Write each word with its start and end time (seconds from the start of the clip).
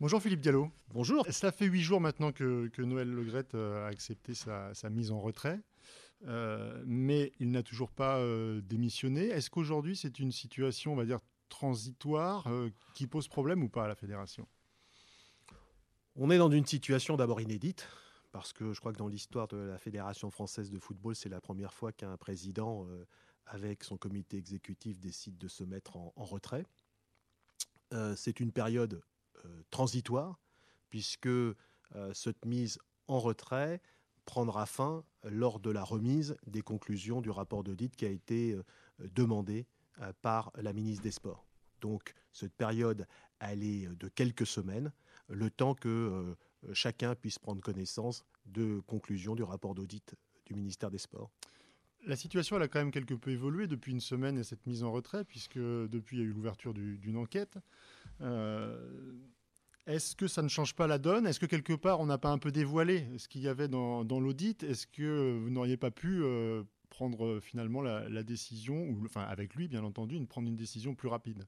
Bonjour 0.00 0.22
Philippe 0.22 0.40
Diallo. 0.40 0.70
Bonjour. 0.94 1.26
Cela 1.30 1.52
fait 1.52 1.66
huit 1.66 1.82
jours 1.82 2.00
maintenant 2.00 2.32
que, 2.32 2.70
Noël 2.78 3.10
Legrette 3.10 3.54
euh, 3.54 3.84
a 3.84 3.88
accepté 3.88 4.32
sa, 4.32 4.72
mise 4.88 5.10
en 5.10 5.20
retrait, 5.20 5.60
euh, 6.26 6.82
mais 6.86 7.32
il 7.38 7.50
n'a 7.50 7.62
toujours 7.62 7.90
pas 7.90 8.16
euh, 8.16 8.62
démissionné. 8.62 9.26
Est-ce 9.26 9.50
qu'aujourd'hui 9.50 9.96
c'est 9.96 10.18
une 10.18 10.32
situation, 10.32 10.94
on 10.94 10.96
va 10.96 11.04
dire, 11.04 11.18
transitoire 11.50 12.48
qui 12.94 13.06
pose 13.06 13.28
problème 13.28 13.62
ou 13.62 13.68
pas 13.68 13.84
à 13.84 13.88
la 13.88 13.94
fédération? 13.94 14.48
On 16.16 16.30
est 16.30 16.38
dans 16.38 16.50
une 16.50 16.64
situation 16.64 17.18
d'abord 17.18 17.42
inédite, 17.42 17.86
parce 18.32 18.54
que 18.54 18.72
je 18.72 18.80
crois 18.80 18.94
que 18.94 18.98
dans 18.98 19.08
l'histoire 19.08 19.48
de 19.48 19.58
la 19.58 19.76
Fédération 19.76 20.30
française 20.30 20.70
de 20.70 20.78
football, 20.78 21.14
c'est 21.14 21.28
la 21.28 21.42
première 21.42 21.74
fois 21.74 21.92
qu'un 21.92 22.16
président, 22.16 22.86
avec 23.44 23.84
son 23.84 23.98
comité 23.98 24.38
exécutif, 24.38 24.98
décide 24.98 25.36
de 25.36 25.48
se 25.48 25.62
mettre 25.62 25.98
en 25.98 26.12
retrait. 26.16 26.64
c'est 28.16 28.40
une 28.40 28.52
période 28.52 29.02
transitoire, 29.70 30.38
puisque 30.88 31.26
euh, 31.26 31.54
cette 32.12 32.44
mise 32.44 32.78
en 33.08 33.18
retrait 33.18 33.80
prendra 34.24 34.66
fin 34.66 35.04
lors 35.24 35.60
de 35.60 35.70
la 35.70 35.82
remise 35.82 36.36
des 36.46 36.62
conclusions 36.62 37.20
du 37.20 37.30
rapport 37.30 37.64
d'audit 37.64 37.94
qui 37.94 38.04
a 38.04 38.10
été 38.10 38.52
euh, 38.52 38.62
demandé 39.14 39.66
par 40.22 40.50
la 40.54 40.72
ministre 40.72 41.02
des 41.02 41.10
Sports. 41.10 41.44
Donc 41.82 42.14
cette 42.32 42.54
période, 42.54 43.06
elle 43.38 43.62
est 43.62 43.86
de 43.86 44.08
quelques 44.08 44.46
semaines, 44.46 44.92
le 45.28 45.50
temps 45.50 45.74
que 45.74 46.34
chacun 46.72 47.14
puisse 47.14 47.38
prendre 47.38 47.60
connaissance 47.60 48.24
de 48.46 48.80
conclusions 48.86 49.34
du 49.34 49.42
rapport 49.42 49.74
d'audit 49.74 50.14
du 50.46 50.54
ministère 50.54 50.90
des 50.90 50.96
Sports. 50.96 51.30
La 52.06 52.16
situation, 52.16 52.56
elle 52.56 52.62
a 52.62 52.68
quand 52.68 52.78
même 52.78 52.92
quelque 52.92 53.12
peu 53.12 53.30
évolué 53.30 53.66
depuis 53.66 53.92
une 53.92 54.00
semaine 54.00 54.38
et 54.38 54.44
cette 54.44 54.66
mise 54.66 54.82
en 54.82 54.90
retrait, 54.90 55.24
puisque 55.24 55.58
depuis, 55.58 56.16
il 56.16 56.20
y 56.20 56.22
a 56.22 56.26
eu 56.26 56.32
l'ouverture 56.32 56.72
d'une 56.72 57.16
enquête. 57.16 57.58
Euh, 58.20 59.12
est-ce 59.86 60.14
que 60.14 60.28
ça 60.28 60.42
ne 60.42 60.48
change 60.48 60.74
pas 60.74 60.86
la 60.86 60.98
donne? 60.98 61.26
Est-ce 61.26 61.40
que 61.40 61.46
quelque 61.46 61.72
part, 61.72 62.00
on 62.00 62.06
n'a 62.06 62.18
pas 62.18 62.30
un 62.30 62.38
peu 62.38 62.52
dévoilé 62.52 63.06
ce 63.18 63.28
qu'il 63.28 63.42
y 63.42 63.48
avait 63.48 63.68
dans, 63.68 64.02
l'audit? 64.02 64.62
Est-ce 64.62 64.86
que 64.86 65.38
vous 65.38 65.50
n'auriez 65.50 65.76
pas 65.76 65.90
pu 65.90 66.22
euh, 66.22 66.62
prendre 66.90 67.26
euh, 67.26 67.40
finalement 67.40 67.82
la, 67.82 68.22
décision, 68.22 68.96
enfin 69.04 69.22
avec 69.22 69.54
lui 69.54 69.68
bien 69.68 69.84
entendu, 69.84 70.16
une, 70.16 70.26
prendre 70.26 70.48
une 70.48 70.56
décision 70.56 70.94
plus 70.94 71.08
rapide? 71.08 71.44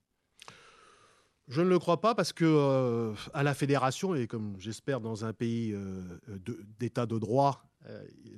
Je 1.49 1.61
ne 1.61 1.69
le 1.69 1.79
crois 1.79 2.01
pas 2.01 2.15
parce 2.15 2.33
que 2.33 3.13
à 3.35 3.43
la 3.43 3.53
fédération 3.53 4.15
et 4.15 4.27
comme 4.29 4.55
j'espère 4.59 5.01
dans 5.01 5.25
un 5.25 5.33
pays 5.33 5.75
d'état 6.79 7.05
de, 7.05 7.19
droit, 7.19 7.69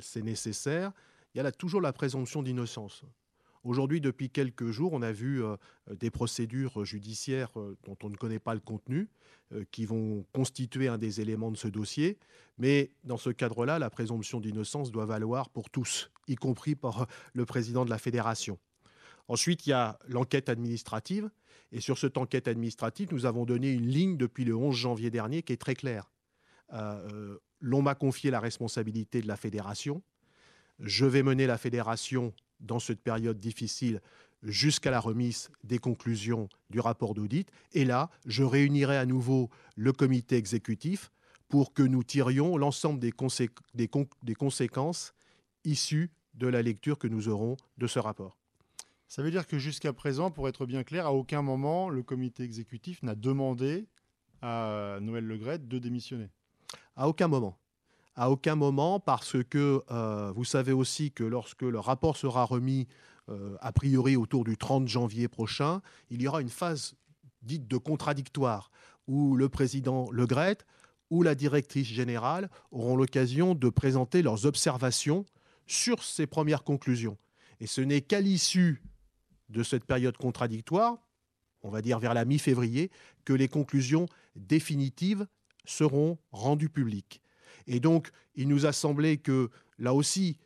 c'est 0.01 0.23
nécessaire 0.23 0.91
il 1.35 1.43
y 1.43 1.47
a 1.47 1.53
toujours 1.53 1.81
la 1.81 1.93
présomption 1.93 2.43
d'innocence. 2.43 3.05
Aujourd'hui, 3.65 4.03
depuis 4.03 4.29
quelques 4.29 4.71
jours, 4.71 4.93
on 4.93 5.01
a 5.01 5.11
vu 5.11 5.43
euh, 5.43 5.57
des 5.91 6.11
procédures 6.11 6.85
judiciaires 6.85 7.51
euh, 7.59 7.77
dont 7.85 7.97
on 8.03 8.11
ne 8.11 8.17
connaît 8.17 8.39
pas 8.39 8.53
le 8.53 8.61
contenu, 8.61 9.09
euh, 9.53 9.65
qui 9.71 9.87
vont 9.87 10.27
constituer 10.35 10.87
un 10.87 10.99
des 10.99 11.23
éléments 11.23 11.51
de 11.51 11.57
ce 11.57 11.69
dossier. 11.69 12.19
Mais 12.59 12.91
dans 13.05 13.17
ce 13.17 13.31
cadre-là, 13.31 13.79
la 13.79 13.89
présomption 13.89 14.39
d'innocence 14.39 14.93
doit 14.93 15.07
valoir 15.07 15.49
pour 15.49 15.71
tous, 15.71 16.11
y 16.29 16.35
compris 16.35 16.75
par 16.75 17.07
le 17.33 17.47
président 17.47 17.87
de 17.87 17.91
la 17.91 17.99
fédération. 17.99 18.59
Ensuite, 19.29 19.67
il 19.67 19.71
y 19.71 19.73
a 19.73 19.99
l'enquête 20.09 20.51
administrative. 20.51 21.31
Et 21.73 21.81
sur 21.81 21.97
cette 21.97 22.19
enquête 22.19 22.47
administrative, 22.47 23.09
nous 23.13 23.25
avons 23.25 23.47
donné 23.47 23.73
une 23.73 23.89
ligne 23.89 24.19
depuis 24.19 24.45
le 24.45 24.55
11 24.55 24.77
janvier 24.77 25.11
dernier 25.11 25.43
qui 25.43 25.55
est 25.55 25.57
très 25.57 25.75
claire. 25.75 26.13
L'on 27.61 27.83
m'a 27.83 27.95
confié 27.95 28.31
la 28.31 28.41
responsabilité 28.41 29.23
de 29.23 29.27
la 29.27 29.37
fédération 29.37 30.03
je 30.81 31.07
vais 31.07 31.23
mener 31.23 31.47
la 31.47 31.59
fédération 31.59 32.33
dans 32.61 32.79
cette 32.79 33.01
période 33.01 33.39
difficile 33.39 34.01
jusqu'à 34.43 34.91
la 34.91 35.01
remise 35.01 35.51
des 35.65 35.79
conclusions 35.79 36.49
du 36.71 36.81
rapport 36.81 37.15
d'audit. 37.15 37.49
Et 37.73 37.85
là, 37.85 38.11
je 38.27 38.43
réunirai 38.43 38.97
à 38.97 39.07
nouveau 39.07 39.51
le 39.77 39.93
comité 39.93 40.37
exécutif 40.37 41.11
pour 41.49 41.73
que 41.73 41.83
nous 41.83 42.03
tirions 42.03 42.57
l'ensemble 42.57 42.99
des, 42.99 43.13
des, 43.75 44.35
conséquences 44.35 45.15
issues 45.65 46.11
de 46.35 46.47
la 46.47 46.63
lecture 46.63 46.99
que 46.99 47.07
nous 47.07 47.29
aurons 47.29 47.57
de 47.79 47.87
ce 47.87 47.99
rapport. 47.99 48.37
Ça 49.09 49.23
veut 49.23 49.31
dire 49.31 49.47
que 49.47 49.59
jusqu'à 49.59 49.93
présent, 49.93 50.31
pour 50.31 50.49
être 50.49 50.67
bien 50.67 50.83
clair, 50.83 51.07
à 51.07 51.13
aucun 51.13 51.43
moment 51.43 51.89
le 51.89 52.03
comité 52.03 52.43
exécutif 52.43 53.03
n'a 53.03 53.15
demandé 53.15 53.87
à 54.43 54.99
Noël 55.01 55.27
Legrette 55.27 55.69
de 55.69 55.79
démissionner? 55.79 56.29
À 56.97 57.09
aucun 57.09 57.29
moment 57.29 57.57
à 58.17 58.31
aucun 58.31 58.55
moment 58.55 59.01
parce 59.01 59.37
que 59.45 59.83
euh, 59.91 60.33
vous 60.35 60.45
savez 60.45 60.73
aussi 60.73 61.11
que 61.11 61.25
lorsque 61.25 61.63
le 61.63 61.79
rapport 61.79 62.17
sera 62.17 62.45
remis 62.45 62.87
euh, 63.29 63.57
a 63.61 63.73
priori 63.73 64.17
autour 64.17 64.45
du 64.45 64.57
30 64.57 64.87
janvier 64.87 65.29
prochain, 65.29 65.81
il 66.11 66.23
y 66.23 66.29
aura 66.29 66.41
une 66.41 66.51
phase 66.51 66.95
dite 67.43 67.67
de 67.67 67.77
contradictoire 67.77 68.71
où 69.07 69.37
le 69.37 69.49
président 69.49 70.09
Le 70.11 70.27
Gret 70.27 70.59
ou 71.11 71.23
la 71.23 71.35
directrice 71.35 71.87
générale 71.87 72.51
auront 72.71 72.97
l'occasion 72.97 73.55
de 73.55 73.69
présenter 73.69 74.23
leurs 74.23 74.47
observations 74.47 75.25
sur 75.67 76.03
ces 76.03 76.27
premières 76.27 76.65
conclusions. 76.65 77.19
Et 77.61 77.67
ce 77.67 77.81
n'est 77.81 78.01
qu'à 78.01 78.21
l'issue 78.21 78.83
de 79.49 79.63
cette 79.63 79.85
période 79.85 80.17
contradictoire, 80.17 80.99
on 81.63 81.71
va 81.71 81.83
dire 81.83 81.99
vers 81.99 82.15
la 82.15 82.25
mi-février, 82.25 82.91
que 83.25 83.33
les 83.33 83.49
conclusions 83.49 84.07
définitives 84.37 85.27
seront 85.65 86.19
rendues 86.33 86.69
publiques. 86.69 87.24
Et 87.67 87.81
donc, 87.81 88.11
il 88.35 88.49
nous 88.49 88.67
a 88.67 88.73
semblé 88.73 89.19
que, 89.19 89.51
là 89.79 89.95
aussi, 89.95 90.39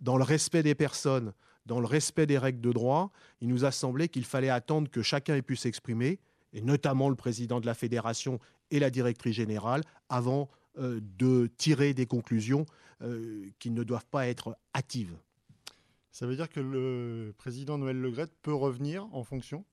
dans 0.00 0.16
le 0.16 0.24
respect 0.24 0.62
des 0.62 0.74
personnes, 0.74 1.32
dans 1.66 1.80
le 1.80 1.86
respect 1.86 2.26
des 2.26 2.38
règles 2.38 2.60
de 2.60 2.72
droit, 2.72 3.12
il 3.40 3.48
nous 3.48 3.64
a 3.64 3.70
semblé 3.70 4.08
qu'il 4.08 4.24
fallait 4.24 4.50
attendre 4.50 4.90
que 4.90 5.02
chacun 5.02 5.36
ait 5.36 5.42
pu 5.42 5.56
s'exprimer, 5.56 6.18
et 6.52 6.60
notamment 6.60 7.08
le 7.08 7.14
président 7.14 7.60
de 7.60 7.66
la 7.66 7.74
fédération 7.74 8.38
et 8.70 8.78
la 8.78 8.90
directrice 8.90 9.36
générale, 9.36 9.82
avant 10.08 10.50
euh, 10.78 11.00
de 11.18 11.48
tirer 11.56 11.94
des 11.94 12.06
conclusions 12.06 12.66
euh, 13.02 13.46
qui 13.58 13.70
ne 13.70 13.84
doivent 13.84 14.06
pas 14.06 14.26
être 14.26 14.56
hâtives. 14.74 15.16
Ça 16.10 16.26
veut 16.26 16.36
dire 16.36 16.48
que 16.48 16.60
le 16.60 17.32
président 17.36 17.78
Noël 17.78 18.00
Legrette 18.00 18.32
peut 18.42 18.54
revenir 18.54 19.06
en 19.12 19.24
fonction? 19.24 19.64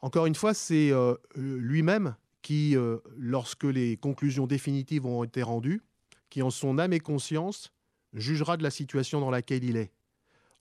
Encore 0.00 0.26
une 0.26 0.34
fois, 0.34 0.54
c'est 0.54 0.90
euh, 0.92 1.14
lui-même 1.36 2.14
qui, 2.42 2.76
lorsque 3.16 3.64
les 3.64 3.96
conclusions 3.96 4.46
définitives 4.46 5.06
ont 5.06 5.24
été 5.24 5.42
rendues, 5.42 5.80
qui, 6.28 6.42
en 6.42 6.50
son 6.50 6.78
âme 6.78 6.92
et 6.92 7.00
conscience, 7.00 7.72
jugera 8.14 8.56
de 8.56 8.62
la 8.62 8.70
situation 8.70 9.20
dans 9.20 9.30
laquelle 9.30 9.64
il 9.64 9.76
est. 9.76 9.92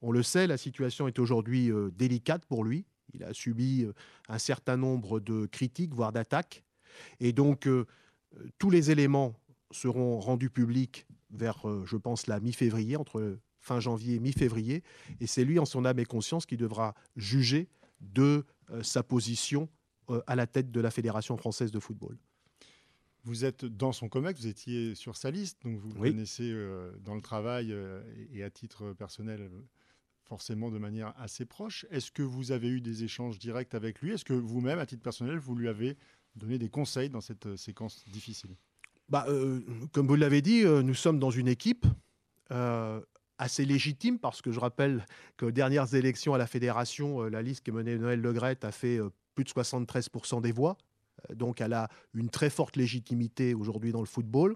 On 0.01 0.11
le 0.11 0.23
sait, 0.23 0.47
la 0.47 0.57
situation 0.57 1.07
est 1.07 1.19
aujourd'hui 1.19 1.71
euh, 1.71 1.91
délicate 1.91 2.45
pour 2.45 2.63
lui. 2.63 2.85
Il 3.13 3.23
a 3.23 3.33
subi 3.33 3.83
euh, 3.83 3.93
un 4.29 4.39
certain 4.39 4.77
nombre 4.77 5.19
de 5.19 5.45
critiques, 5.45 5.93
voire 5.93 6.11
d'attaques. 6.11 6.63
Et 7.19 7.33
donc, 7.33 7.67
euh, 7.67 7.85
tous 8.57 8.69
les 8.69 8.89
éléments 8.89 9.33
seront 9.71 10.19
rendus 10.19 10.49
publics 10.49 11.05
vers, 11.29 11.63
je 11.85 11.95
pense, 11.95 12.27
la 12.27 12.41
mi-février, 12.41 12.97
entre 12.97 13.37
fin 13.61 13.79
janvier 13.79 14.15
et 14.15 14.19
mi-février. 14.19 14.83
Et 15.21 15.27
c'est 15.27 15.45
lui, 15.45 15.59
en 15.59 15.65
son 15.65 15.85
âme 15.85 15.99
et 15.99 16.05
conscience, 16.05 16.45
qui 16.45 16.57
devra 16.57 16.93
juger 17.15 17.69
de 18.01 18.45
sa 18.81 19.01
position 19.01 19.69
à 20.27 20.35
la 20.35 20.47
tête 20.47 20.71
de 20.71 20.81
la 20.81 20.91
Fédération 20.91 21.37
française 21.37 21.71
de 21.71 21.79
football. 21.79 22.17
Vous 23.23 23.45
êtes 23.45 23.65
dans 23.65 23.91
son 23.91 24.09
COMEX, 24.09 24.41
vous 24.41 24.47
étiez 24.47 24.95
sur 24.95 25.15
sa 25.15 25.29
liste, 25.29 25.61
donc 25.63 25.77
vous 25.77 25.93
le 25.93 26.11
connaissez 26.11 26.51
euh, 26.51 26.91
dans 27.03 27.13
le 27.13 27.21
travail 27.21 27.71
euh, 27.71 28.01
et, 28.33 28.43
à 28.43 28.49
titre 28.49 28.93
personnel 28.93 29.41
euh, 29.41 29.61
forcément 30.23 30.71
de 30.71 30.79
manière 30.79 31.13
assez 31.17 31.45
proche. 31.45 31.85
Est-ce 31.91 32.11
que 32.11 32.23
vous 32.23 32.51
avez 32.51 32.69
eu 32.69 32.81
des 32.81 33.03
échanges 33.03 33.37
directs 33.37 33.75
avec 33.75 34.01
lui? 34.01 34.11
Est-ce 34.11 34.25
que 34.25 34.33
vous-même, 34.33 34.79
à 34.79 34.87
titre 34.87 35.03
personnel, 35.03 35.37
vous 35.37 35.55
lui 35.55 35.67
avez 35.67 35.97
donné 36.35 36.57
des 36.57 36.69
conseils 36.69 37.09
dans 37.09 37.21
cette 37.21 37.55
séquence 37.57 38.03
difficile? 38.09 38.55
Bah, 39.07 39.27
Comme 39.91 40.07
vous 40.07 40.15
l'avez 40.15 40.41
dit, 40.41 40.63
nous 40.63 40.93
sommes 40.93 41.19
dans 41.19 41.31
une 41.31 41.49
équipe 41.49 41.85
assez 43.37 43.65
légitime 43.65 44.19
parce 44.19 44.41
que 44.41 44.53
je 44.53 44.59
rappelle 44.59 45.05
que 45.35 45.47
dernières 45.47 45.93
élections 45.93 46.33
à 46.33 46.37
la 46.37 46.47
fédération, 46.47 47.23
la 47.23 47.41
liste 47.41 47.65
qui 47.65 47.73
menée 47.73 47.97
Noël 47.97 48.21
Legrette 48.21 48.63
a 48.63 48.71
fait 48.71 48.99
plus 49.43 49.53
de 49.53 49.61
73% 49.61 50.41
des 50.41 50.51
voix. 50.51 50.77
Euh, 51.29 51.35
donc 51.35 51.61
elle 51.61 51.73
a 51.73 51.89
une 52.13 52.29
très 52.29 52.49
forte 52.49 52.75
légitimité 52.75 53.53
aujourd'hui 53.53 53.91
dans 53.91 54.01
le 54.01 54.07
football. 54.07 54.55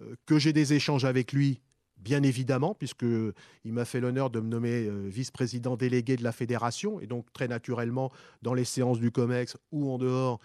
Euh, 0.00 0.14
que 0.26 0.38
j'ai 0.38 0.52
des 0.52 0.72
échanges 0.72 1.04
avec 1.04 1.32
lui, 1.32 1.60
bien 1.98 2.22
évidemment, 2.22 2.74
puisqu'il 2.74 3.72
m'a 3.72 3.84
fait 3.84 4.00
l'honneur 4.00 4.30
de 4.30 4.40
me 4.40 4.48
nommer 4.48 4.86
euh, 4.86 5.08
vice-président 5.08 5.76
délégué 5.76 6.16
de 6.16 6.24
la 6.24 6.32
fédération. 6.32 7.00
Et 7.00 7.06
donc, 7.06 7.32
très 7.32 7.48
naturellement, 7.48 8.10
dans 8.40 8.54
les 8.54 8.64
séances 8.64 8.98
du 8.98 9.10
COMEX 9.10 9.56
ou 9.70 9.90
en 9.90 9.98
dehors, 9.98 10.40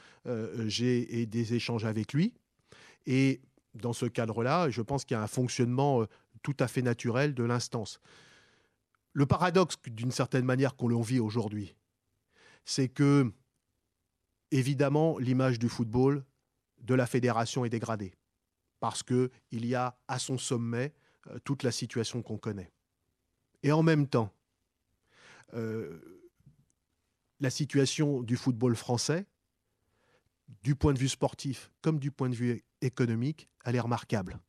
j'ai 0.66 1.26
des 1.26 1.54
échanges 1.54 1.86
avec 1.86 2.14
lui. 2.14 2.34
Et 3.06 3.40
dans 3.74 3.94
ce 3.94 4.06
cadre-là, 4.06 4.70
je 4.70 4.82
pense 4.82 5.06
qu'il 5.06 5.16
y 5.16 5.20
a 5.20 5.24
un 5.24 5.28
fonctionnement 5.28 6.06
tout 6.44 6.56
à 6.60 6.68
fait 6.68 6.82
naturel 6.82 7.34
de 7.34 7.44
l'instance. 7.44 8.02
Le 9.14 9.26
paradoxe, 9.26 9.78
d'une 9.88 10.12
certaine 10.12 10.44
manière, 10.44 10.76
qu'on 10.76 11.02
vit 11.02 11.20
aujourd'hui, 11.20 11.76
c'est 12.68 12.90
que 12.90 13.32
évidemment, 14.52 15.18
l'image 15.18 15.58
du 15.58 15.70
football 15.70 16.24
de 16.82 16.94
la 16.94 17.08
fédération 17.08 17.66
est 17.66 17.70
dégradée 17.70 18.14
parce 18.80 19.02
qu'il 19.02 19.32
y 19.52 19.74
a 19.74 19.98
à 20.08 20.20
son 20.20 20.38
sommet 20.38 20.94
euh, 21.28 21.40
toute 21.40 21.64
la 21.64 21.72
situation 21.72 22.22
qu'on 22.22 22.38
connaît. 22.38 22.72
Et 23.64 23.72
en 23.72 23.84
même 23.84 24.06
temps, 24.06 24.32
euh, 25.54 26.22
la 27.40 27.50
situation 27.50 28.22
du 28.22 28.36
football 28.36 28.76
français, 28.76 29.26
du 30.62 30.76
point 30.76 30.94
de 30.94 31.00
vue 31.00 31.10
sportif 31.10 31.72
comme 31.82 32.00
du 32.00 32.12
point 32.12 32.30
de 32.30 32.36
vue 32.36 32.64
économique, 32.82 33.50
elle 33.64 33.78
est 33.78 33.80
remarquable. 33.80 34.40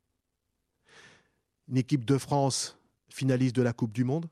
Une 1.69 1.77
équipe 1.77 2.05
de 2.05 2.19
France 2.19 2.79
finaliste 3.09 3.55
de 3.55 3.63
la 3.63 3.73
Coupe 3.73 3.93
du 3.93 4.03
Monde, 4.03 4.29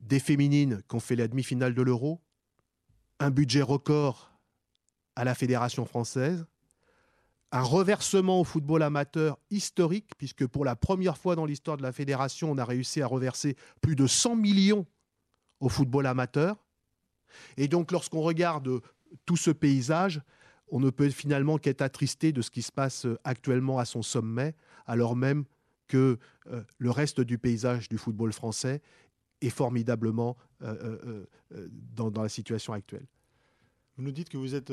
des 0.00 0.20
féminines 0.20 0.82
qui 0.88 0.96
ont 0.96 1.00
fait 1.00 1.16
la 1.16 1.28
demi-finale 1.28 1.74
de 1.74 1.82
l'Euro, 1.82 2.20
un 3.18 3.30
budget 3.30 3.62
record 3.62 4.32
à 5.16 5.24
la 5.24 5.34
Fédération 5.34 5.84
française, 5.86 6.46
un 7.52 7.62
reversement 7.62 8.40
au 8.40 8.44
football 8.44 8.82
amateur 8.82 9.38
historique, 9.50 10.10
puisque 10.18 10.46
pour 10.46 10.64
la 10.64 10.76
première 10.76 11.16
fois 11.16 11.36
dans 11.36 11.46
l'histoire 11.46 11.76
de 11.76 11.82
la 11.82 11.92
fédération, 11.92 12.50
on 12.50 12.58
a 12.58 12.64
réussi 12.64 13.00
à 13.00 13.06
reverser 13.06 13.56
plus 13.80 13.96
de 13.96 14.06
100 14.06 14.36
millions 14.36 14.86
au 15.60 15.68
football 15.68 16.06
amateur. 16.06 16.64
Et 17.56 17.68
donc, 17.68 17.92
lorsqu'on 17.92 18.20
regarde 18.20 18.80
tout 19.24 19.36
ce 19.36 19.50
paysage, 19.50 20.20
on 20.68 20.80
ne 20.80 20.90
peut 20.90 21.08
finalement 21.10 21.58
qu'être 21.58 21.82
attristé 21.82 22.32
de 22.32 22.42
ce 22.42 22.50
qui 22.50 22.62
se 22.62 22.72
passe 22.72 23.06
actuellement 23.24 23.78
à 23.78 23.84
son 23.84 24.02
sommet, 24.02 24.54
alors 24.86 25.16
même 25.16 25.44
que 25.86 26.18
euh, 26.50 26.62
le 26.78 26.90
reste 26.90 27.20
du 27.20 27.38
paysage 27.38 27.88
du 27.88 27.98
football 27.98 28.32
français 28.32 28.82
formidablement 29.50 30.36
euh, 30.62 31.26
euh, 31.52 31.68
dans, 31.94 32.22
la 32.22 32.28
situation 32.28 32.72
actuelle. 32.72 33.06
Vous 33.96 34.02
nous 34.02 34.12
dites 34.12 34.28
que 34.28 34.36
vous 34.36 34.54
êtes 34.54 34.72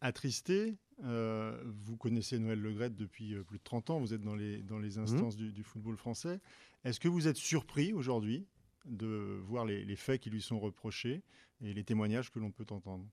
attristé. 0.00 0.76
vous 0.98 1.96
connaissez 1.98 2.38
Noël 2.38 2.60
Legrette 2.60 2.96
depuis 2.96 3.34
plus 3.44 3.58
de 3.58 3.64
30 3.64 3.90
ans. 3.90 4.00
Vous 4.00 4.14
êtes 4.14 4.22
dans 4.22 4.36
les, 4.36 4.62
dans 4.62 4.78
les 4.78 4.98
mmh. 4.98 5.02
instances 5.02 5.36
du, 5.36 5.62
football 5.62 5.96
français. 5.96 6.40
Est-ce 6.84 7.00
que 7.00 7.08
vous 7.08 7.28
êtes 7.28 7.36
surpris 7.36 7.92
aujourd'hui 7.92 8.46
de 8.84 9.40
voir 9.44 9.64
les, 9.64 9.96
faits 9.96 10.20
qui 10.20 10.30
lui 10.30 10.42
sont 10.42 10.60
reprochés 10.60 11.22
et 11.62 11.74
les 11.74 11.84
témoignages 11.84 12.30
que 12.30 12.38
l'on 12.38 12.50
peut 12.50 12.66
entendre? 12.70 13.04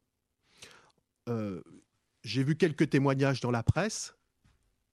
J'ai 2.24 2.44
vu 2.44 2.56
quelques 2.56 2.90
témoignages 2.90 3.40
dans 3.40 3.52
la 3.52 3.64
presse. 3.64 4.16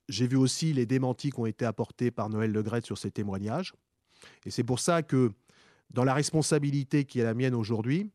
J'ai 0.09 0.27
vu 0.27 0.37
aussi 0.37 0.73
les 0.73 0.87
démentis 0.87 1.31
qui 1.31 1.41
ont 1.41 1.47
été 1.47 1.65
apportés 1.65 2.11
par 2.11 2.29
Noël 2.29 2.53
Legrette 2.53 2.87
sur 2.87 2.99
ces 2.99 3.11
témoignages. 3.11 3.75
Et 4.45 4.51
c'est 4.51 4.65
pour 4.65 4.79
ça 4.79 5.03
que, 5.03 5.33
dans 5.91 6.05
la 6.05 6.15
responsabilité 6.15 7.05
qui 7.05 7.21
est 7.21 7.25
la 7.25 7.35
mienne 7.35 7.55
aujourd'hui, 7.55 8.11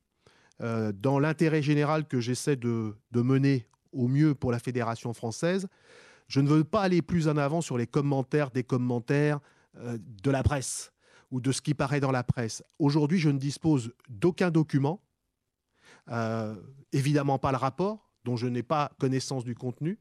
euh, 0.61 0.91
dans 0.91 1.19
l'intérêt 1.19 1.61
général 1.61 2.07
que 2.07 2.19
j'essaie 2.19 2.55
de, 2.55 2.95
mener 3.13 3.67
au 3.91 4.07
mieux 4.07 4.35
pour 4.35 4.51
la 4.51 4.59
Fédération 4.59 5.13
française, 5.13 5.67
je 6.27 6.39
ne 6.39 6.47
veux 6.47 6.63
pas 6.63 6.81
aller 6.81 7.01
plus 7.01 7.27
en 7.27 7.37
avant 7.37 7.61
sur 7.61 7.77
les 7.77 7.87
commentaires 7.87 8.51
des 8.51 8.63
commentaires 8.63 9.39
euh, 9.77 9.97
de 9.99 10.31
la 10.31 10.43
presse 10.43 10.91
ou 11.31 11.41
de 11.41 11.51
ce 11.51 11.61
qui 11.61 11.73
paraît 11.73 11.99
dans 11.99 12.11
la 12.11 12.23
presse. 12.23 12.63
Aujourd'hui, 12.77 13.17
je 13.17 13.29
ne 13.29 13.39
dispose 13.39 13.93
d'aucun 14.09 14.51
document, 14.51 15.01
euh, 16.09 16.55
évidemment 16.91 17.39
pas 17.39 17.51
le 17.51 17.57
rapport, 17.57 18.11
dont 18.23 18.35
je 18.35 18.47
n'ai 18.47 18.63
pas 18.63 18.91
connaissance 18.99 19.43
du 19.43 19.55
contenu, 19.55 19.97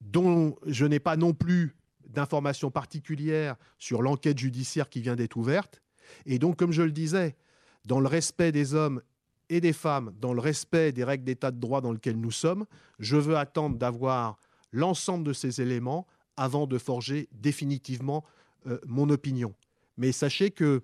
dont 0.00 0.54
je 0.66 0.84
n'ai 0.86 1.00
pas 1.00 1.16
non 1.16 1.32
plus 1.32 1.76
d'informations 2.06 2.70
particulières 2.70 3.56
sur 3.78 4.02
l'enquête 4.02 4.38
judiciaire 4.38 4.88
qui 4.88 5.00
vient 5.00 5.16
d'être 5.16 5.36
ouverte. 5.36 5.81
Et 6.26 6.38
donc, 6.38 6.56
comme 6.56 6.72
je 6.72 6.82
le 6.82 6.92
disais, 6.92 7.36
dans 7.84 8.00
le 8.00 8.08
respect 8.08 8.52
des 8.52 8.74
hommes 8.74 9.02
et 9.48 9.60
des 9.60 9.72
femmes, 9.72 10.14
dans 10.20 10.32
le 10.32 10.40
respect 10.40 10.92
des 10.92 11.04
règles 11.04 11.24
d'état 11.24 11.50
de 11.50 11.58
droit 11.58 11.80
dans 11.80 11.92
lesquelles 11.92 12.20
nous 12.20 12.30
sommes, 12.30 12.64
je 12.98 13.16
veux 13.16 13.36
attendre 13.36 13.76
d'avoir 13.76 14.38
l'ensemble 14.72 15.24
de 15.24 15.32
ces 15.32 15.60
éléments 15.60 16.06
avant 16.36 16.66
de 16.66 16.78
forger 16.78 17.28
définitivement 17.32 18.24
euh, 18.66 18.78
mon 18.86 19.10
opinion. 19.10 19.54
Mais 19.98 20.12
sachez 20.12 20.50
que 20.50 20.82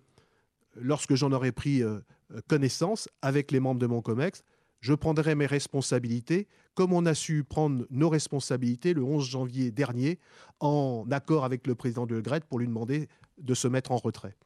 lorsque 0.75 1.15
j'en 1.15 1.33
aurai 1.33 1.53
pris 1.53 1.83
euh, 1.83 2.01
connaissance 2.49 3.09
avec 3.23 3.51
les 3.53 3.61
membres 3.61 3.81
de 3.81 3.87
mon 3.87 4.03
COMEX, 4.03 4.43
je 4.81 4.95
prendrai 4.95 5.35
mes 5.35 5.47
responsabilités 5.47 6.47
comme 6.75 6.93
on 6.93 7.07
a 7.07 7.15
su 7.15 7.43
prendre 7.43 7.85
nos 7.91 8.09
responsabilités 8.09 8.95
le 8.95 9.03
11 9.03 9.29
janvier 9.29 9.71
dernier 9.71 10.19
en 10.61 11.05
accord 11.11 11.45
avec 11.45 11.67
le 11.67 11.75
président 11.75 12.07
de 12.07 12.21
Gret 12.21 12.43
pour 12.49 12.61
lui 12.61 12.67
demander 12.67 13.09
de 13.39 13.55
se 13.55 13.67
mettre 13.67 13.91
en 13.91 13.97
retrait. 13.97 14.37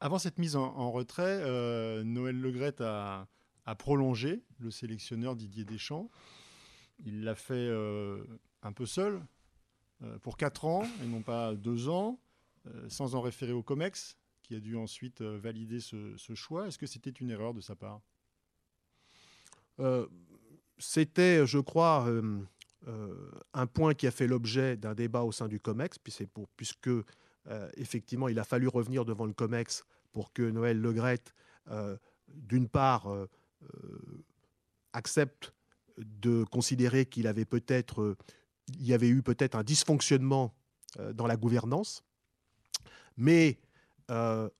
Avant 0.00 0.18
cette 0.18 0.38
mise 0.38 0.56
en, 0.56 0.90
retrait, 0.90 1.40
euh, 1.42 2.04
Noël 2.04 2.38
Legret 2.38 2.74
a, 2.80 3.26
prolongé 3.78 4.42
le 4.58 4.70
sélectionneur 4.70 5.34
Didier 5.34 5.64
Deschamps. 5.64 6.10
Il 7.04 7.24
l'a 7.24 7.34
fait 7.34 7.54
euh, 7.54 8.22
un 8.62 8.72
peu 8.72 8.84
seul, 8.84 9.24
euh, 10.02 10.18
pour 10.18 10.36
4 10.36 10.66
ans 10.66 10.84
et 11.02 11.06
non 11.06 11.22
pas 11.22 11.54
2 11.54 11.88
ans, 11.88 12.20
sans 12.88 13.14
en 13.14 13.20
référer 13.20 13.52
au 13.52 13.62
COMEX, 13.62 14.18
qui 14.42 14.54
a 14.56 14.60
dû 14.60 14.76
ensuite 14.76 15.22
valider 15.22 15.78
ce, 15.80 16.34
choix. 16.34 16.66
Est-ce 16.66 16.78
que 16.78 16.86
c'était 16.86 17.10
une 17.10 17.30
erreur 17.30 17.54
de 17.54 17.60
sa 17.60 17.76
part? 17.76 18.00
C'était, 20.78 21.46
je 21.46 21.58
crois, 21.58 22.08
un 23.54 23.66
point 23.66 23.94
qui 23.94 24.08
a 24.08 24.10
fait 24.10 24.26
l'objet 24.26 24.76
d'un 24.76 24.94
débat 24.94 25.22
au 25.22 25.30
sein 25.30 25.46
du 25.46 25.60
COMEX, 25.60 25.98
puisque 26.56 26.90
effectivement, 27.76 28.28
il 28.28 28.38
a 28.38 28.44
fallu 28.44 28.68
revenir 28.68 29.04
devant 29.04 29.26
le 29.26 29.32
COMEX 29.32 29.84
pour 30.12 30.32
que 30.32 30.42
Noël 30.42 30.80
Legrette, 30.80 31.34
d'une 32.28 32.68
part, 32.68 33.08
accepte 34.92 35.52
de 35.98 36.44
considérer 36.44 37.06
qu'il 37.06 37.26
avait 37.26 37.44
peut-être, 37.44 38.16
y 38.78 38.92
avait 38.92 39.08
eu 39.08 39.22
peut-être 39.22 39.54
un 39.54 39.62
dysfonctionnement 39.62 40.54
dans 41.14 41.26
la 41.26 41.36
gouvernance, 41.36 42.02
mais 43.16 43.58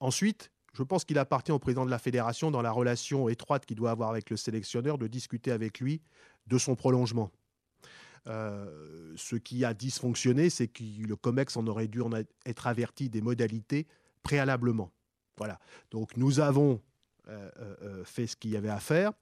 ensuite, 0.00 0.50
je 0.74 0.82
pense 0.82 1.04
qu'il 1.04 1.18
appartient 1.18 1.52
au 1.52 1.58
président 1.58 1.86
de 1.86 1.90
la 1.90 1.98
fédération, 1.98 2.50
dans 2.50 2.62
la 2.62 2.70
relation 2.70 3.28
étroite 3.28 3.64
qu'il 3.64 3.76
doit 3.76 3.90
avoir 3.90 4.10
avec 4.10 4.28
le 4.30 4.36
sélectionneur, 4.36 4.98
de 4.98 5.06
discuter 5.06 5.50
avec 5.50 5.80
lui 5.80 6.02
de 6.46 6.58
son 6.58 6.76
prolongement. 6.76 7.32
Euh, 8.26 9.14
ce 9.16 9.36
qui 9.36 9.64
a 9.64 9.74
dysfonctionné, 9.74 10.50
c'est 10.50 10.68
que 10.68 10.82
le 10.82 11.16
COMEX 11.16 11.56
en 11.56 11.66
aurait 11.66 11.88
dû 11.88 12.02
en 12.02 12.10
être 12.44 12.66
averti 12.66 13.08
des 13.08 13.20
modalités 13.20 13.86
préalablement. 14.22 14.90
Voilà. 15.36 15.58
Donc 15.90 16.16
nous 16.16 16.40
avons 16.40 16.80
euh, 17.28 17.50
euh, 17.58 18.04
fait 18.04 18.26
ce 18.26 18.36
qu'il 18.36 18.50
y 18.50 18.56
avait 18.56 18.68
à 18.68 18.80
faire. 18.80 19.12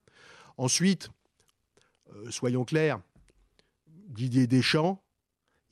Ensuite, 0.56 1.10
soyons 2.30 2.64
clairs, 2.64 3.00
Didier 3.86 4.46
Deschamps, 4.46 5.02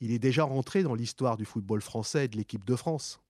il 0.01 0.11
est 0.11 0.19
déjà 0.19 0.43
rentré 0.43 0.83
dans 0.83 0.95
l'histoire 0.95 1.37
du 1.37 1.45
football 1.45 1.81
français 1.81 2.25
et 2.25 2.27
de 2.27 2.35
l'équipe 2.35 2.65
de 2.65 2.75
France 2.75 3.21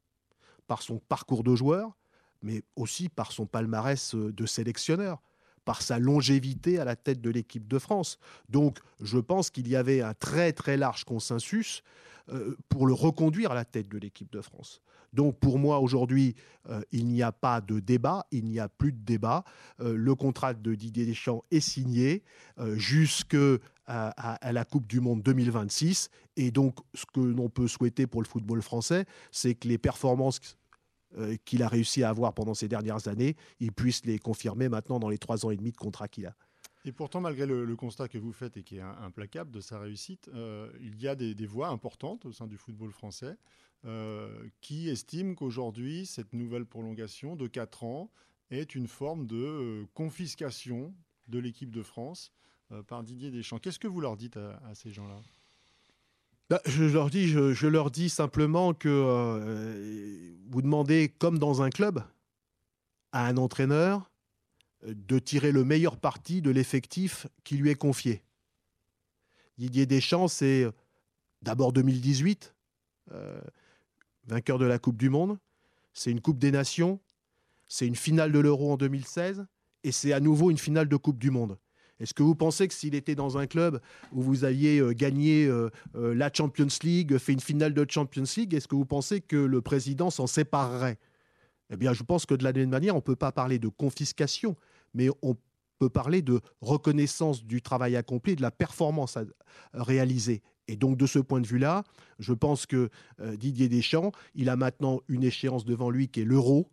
par 0.65 0.81
son 0.81 0.97
parcours 0.97 1.43
de 1.43 1.55
joueur, 1.55 1.95
mais 2.41 2.63
aussi 2.75 3.09
par 3.09 3.31
son 3.31 3.45
palmarès 3.45 4.15
de 4.15 4.45
sélectionneur, 4.45 5.21
par 5.65 5.81
sa 5.81 5.99
longévité 5.99 6.79
à 6.79 6.85
la 6.85 6.95
tête 6.95 7.21
de 7.21 7.29
l'équipe 7.29 7.67
de 7.67 7.79
France. 7.79 8.17
Donc 8.49 8.79
je 9.01 9.17
pense 9.17 9.49
qu'il 9.49 9.67
y 9.67 9.75
avait 9.75 10.01
un 10.01 10.13
très 10.13 10.53
très 10.53 10.77
large 10.77 11.03
consensus 11.03 11.83
euh, 12.29 12.55
pour 12.69 12.87
le 12.87 12.93
reconduire 12.93 13.51
à 13.51 13.55
la 13.55 13.65
tête 13.65 13.89
de 13.89 13.97
l'équipe 13.97 14.31
de 14.31 14.41
France. 14.41 14.81
Donc 15.11 15.37
pour 15.39 15.59
moi 15.59 15.79
aujourd'hui, 15.79 16.35
euh, 16.69 16.81
il 16.91 17.05
n'y 17.05 17.21
a 17.21 17.31
pas 17.31 17.61
de 17.61 17.79
débat, 17.79 18.25
il 18.31 18.45
n'y 18.45 18.59
a 18.59 18.67
plus 18.67 18.91
de 18.91 19.03
débat. 19.03 19.43
le 19.79 20.15
contrat 20.15 20.53
de 20.53 20.75
Didier 20.75 21.05
Deschamps 21.05 21.43
est 21.51 21.59
signé 21.59 22.23
jusque 22.75 23.37
à, 23.85 24.51
la 24.51 24.65
Coupe 24.65 24.87
du 24.87 24.99
Monde 24.99 25.21
2026. 25.21 26.09
Et 26.37 26.51
donc 26.51 26.77
ce 26.93 27.05
que 27.05 27.19
l'on 27.19 27.49
peut 27.49 27.67
souhaiter 27.67 28.07
pour 28.07 28.21
le 28.21 28.27
football 28.27 28.61
français, 28.61 29.05
c'est 29.31 29.55
que 29.55 29.67
les 29.67 29.77
performances 29.77 30.39
euh, 31.17 31.35
qu'il 31.45 31.63
a 31.63 31.67
réussi 31.67 32.03
à 32.03 32.09
avoir 32.09 32.33
pendant 32.33 32.53
ces 32.53 32.67
dernières 32.67 33.07
années, 33.07 33.35
il 33.59 33.71
puisse 33.71 34.05
les 34.05 34.19
confirmer 34.19 34.69
maintenant 34.69 34.99
dans 34.99 35.09
les 35.09 35.17
trois 35.17 35.45
ans 35.45 35.51
et 35.51 35.57
demi 35.57 35.71
de 35.71 35.77
contrat 35.77 36.07
qu'il 36.07 36.25
a. 36.25 36.35
Et 36.85 36.91
pourtant, 36.91 37.21
malgré 37.21 37.45
le, 37.45 37.75
constat 37.75 38.07
que 38.07 38.17
vous 38.17 38.33
faites 38.33 38.57
et 38.57 38.63
qui 38.63 38.77
est 38.77 38.81
implacable 38.81 39.51
de 39.51 39.61
sa 39.61 39.79
réussite, 39.79 40.29
euh, 40.33 40.69
il 40.81 41.01
y 41.01 41.07
a 41.07 41.15
des, 41.15 41.45
voix 41.45 41.69
importantes 41.69 42.25
au 42.25 42.31
sein 42.31 42.47
du 42.47 42.57
football 42.57 42.91
français 42.91 43.37
euh, 43.85 44.47
qui 44.59 44.89
estiment 44.89 45.33
qu'aujourd'hui, 45.35 46.05
cette 46.05 46.33
nouvelle 46.33 46.65
prolongation 46.65 47.35
de 47.35 47.47
4 47.47 47.83
ans 47.83 48.11
est 48.49 48.75
une 48.75 48.87
forme 48.87 49.27
de 49.27 49.85
confiscation 49.93 50.93
de 51.27 51.39
l'équipe 51.39 51.71
de 51.71 51.83
France 51.83 52.33
par 52.87 53.03
Didier 53.03 53.31
Deschamps. 53.31 53.59
Qu'est-ce 53.59 53.79
que 53.79 53.87
vous 53.87 54.01
leur 54.01 54.17
dites 54.17 54.37
à 54.37 54.75
ces 54.75 54.91
gens-là? 54.91 55.21
Bah, 56.53 56.61
je, 56.65 57.67
leur 57.67 57.89
dis, 57.89 58.09
simplement 58.09 58.75
que 58.75 58.87
euh, 58.87 60.35
vous 60.51 60.61
demandez, 60.61 61.09
comme 61.17 61.39
dans 61.39 61.63
un 61.63 61.71
club, 61.71 62.03
à 63.11 63.25
un 63.25 63.37
entraîneur 63.37 64.11
euh, 64.85 64.93
de 64.95 65.17
tirer 65.17 65.51
le 65.51 65.63
meilleur 65.63 65.97
parti 65.97 66.43
de 66.43 66.51
l'effectif 66.51 67.25
qui 67.43 67.57
lui 67.57 67.71
est 67.71 67.75
confié. 67.75 68.21
Didier 69.57 69.87
Deschamps, 69.87 70.27
c'est 70.27 70.65
euh, 70.65 70.71
d'abord 71.41 71.73
2018, 71.73 72.53
vainqueur 74.27 74.59
de 74.59 74.65
la 74.65 74.77
Coupe 74.77 74.97
du 74.97 75.09
Monde, 75.09 75.39
c'est 75.91 76.11
une 76.11 76.21
Coupe 76.21 76.37
des 76.37 76.51
Nations, 76.51 76.99
c'est 77.67 77.87
une 77.87 77.95
finale 77.95 78.31
de 78.31 78.37
l'Euro 78.37 78.73
en 78.73 78.77
2016, 78.77 79.47
et 79.83 79.91
c'est 79.91 80.13
à 80.13 80.19
nouveau 80.19 80.51
une 80.51 80.59
finale 80.59 80.87
de 80.87 80.97
Coupe 80.97 81.17
du 81.17 81.31
Monde. 81.31 81.57
Est-ce 82.03 82.13
que 82.13 82.21
vous 82.21 82.35
pensez 82.35 82.67
que 82.67 82.73
s'il 82.73 82.95
était 82.95 83.15
dans 83.15 83.37
un 83.37 83.47
club 83.47 83.79
où 84.11 84.21
vous 84.21 84.43
aviez 84.43 84.79
euh, 84.79 84.91
gagné 84.91 85.45
euh, 85.45 85.69
euh, 85.95 86.13
la 86.13 86.29
Champions 86.31 86.67
League, 86.83 87.17
fait 87.17 87.31
une 87.31 87.39
finale 87.39 87.73
de 87.73 87.85
Champions 87.89 88.25
League, 88.35 88.53
est-ce 88.53 88.67
que 88.67 88.75
vous 88.75 88.85
pensez 88.85 89.21
que 89.21 89.37
le 89.37 89.61
président 89.61 90.09
s'en 90.09 90.27
séparerait? 90.27 90.99
Eh 91.69 91.77
bien, 91.77 91.93
je 91.93 92.03
pense 92.03 92.25
que 92.25 92.35
de 92.35 92.43
la 92.43 92.51
même 92.51 92.69
manière, 92.69 92.93
on 92.93 92.97
ne 92.97 93.03
peut 93.03 93.15
pas 93.15 93.31
parler 93.31 93.57
de 93.57 93.69
confiscation, 93.69 94.57
mais 94.93 95.07
on 95.21 95.37
peut 95.79 95.89
parler 95.89 96.21
de 96.21 96.41
reconnaissance 96.59 97.45
du 97.45 97.61
travail 97.61 97.95
accompli 97.95 98.35
de 98.35 98.41
la 98.41 98.51
performance 98.51 99.17
réalisée. 99.73 100.41
Et 100.67 100.75
donc 100.75 100.97
de 100.97 101.07
ce 101.07 101.19
point 101.19 101.39
de 101.39 101.47
vue-là, 101.47 101.83
je 102.19 102.33
pense 102.33 102.65
que 102.65 102.89
Didier 103.37 103.69
Deschamps, 103.69 104.11
il 104.35 104.49
a 104.49 104.55
maintenant 104.55 105.01
une 105.07 105.23
échéance 105.23 105.65
devant 105.65 105.89
lui 105.89 106.09
qui 106.09 106.21
est 106.21 106.25
l'euro 106.25 106.69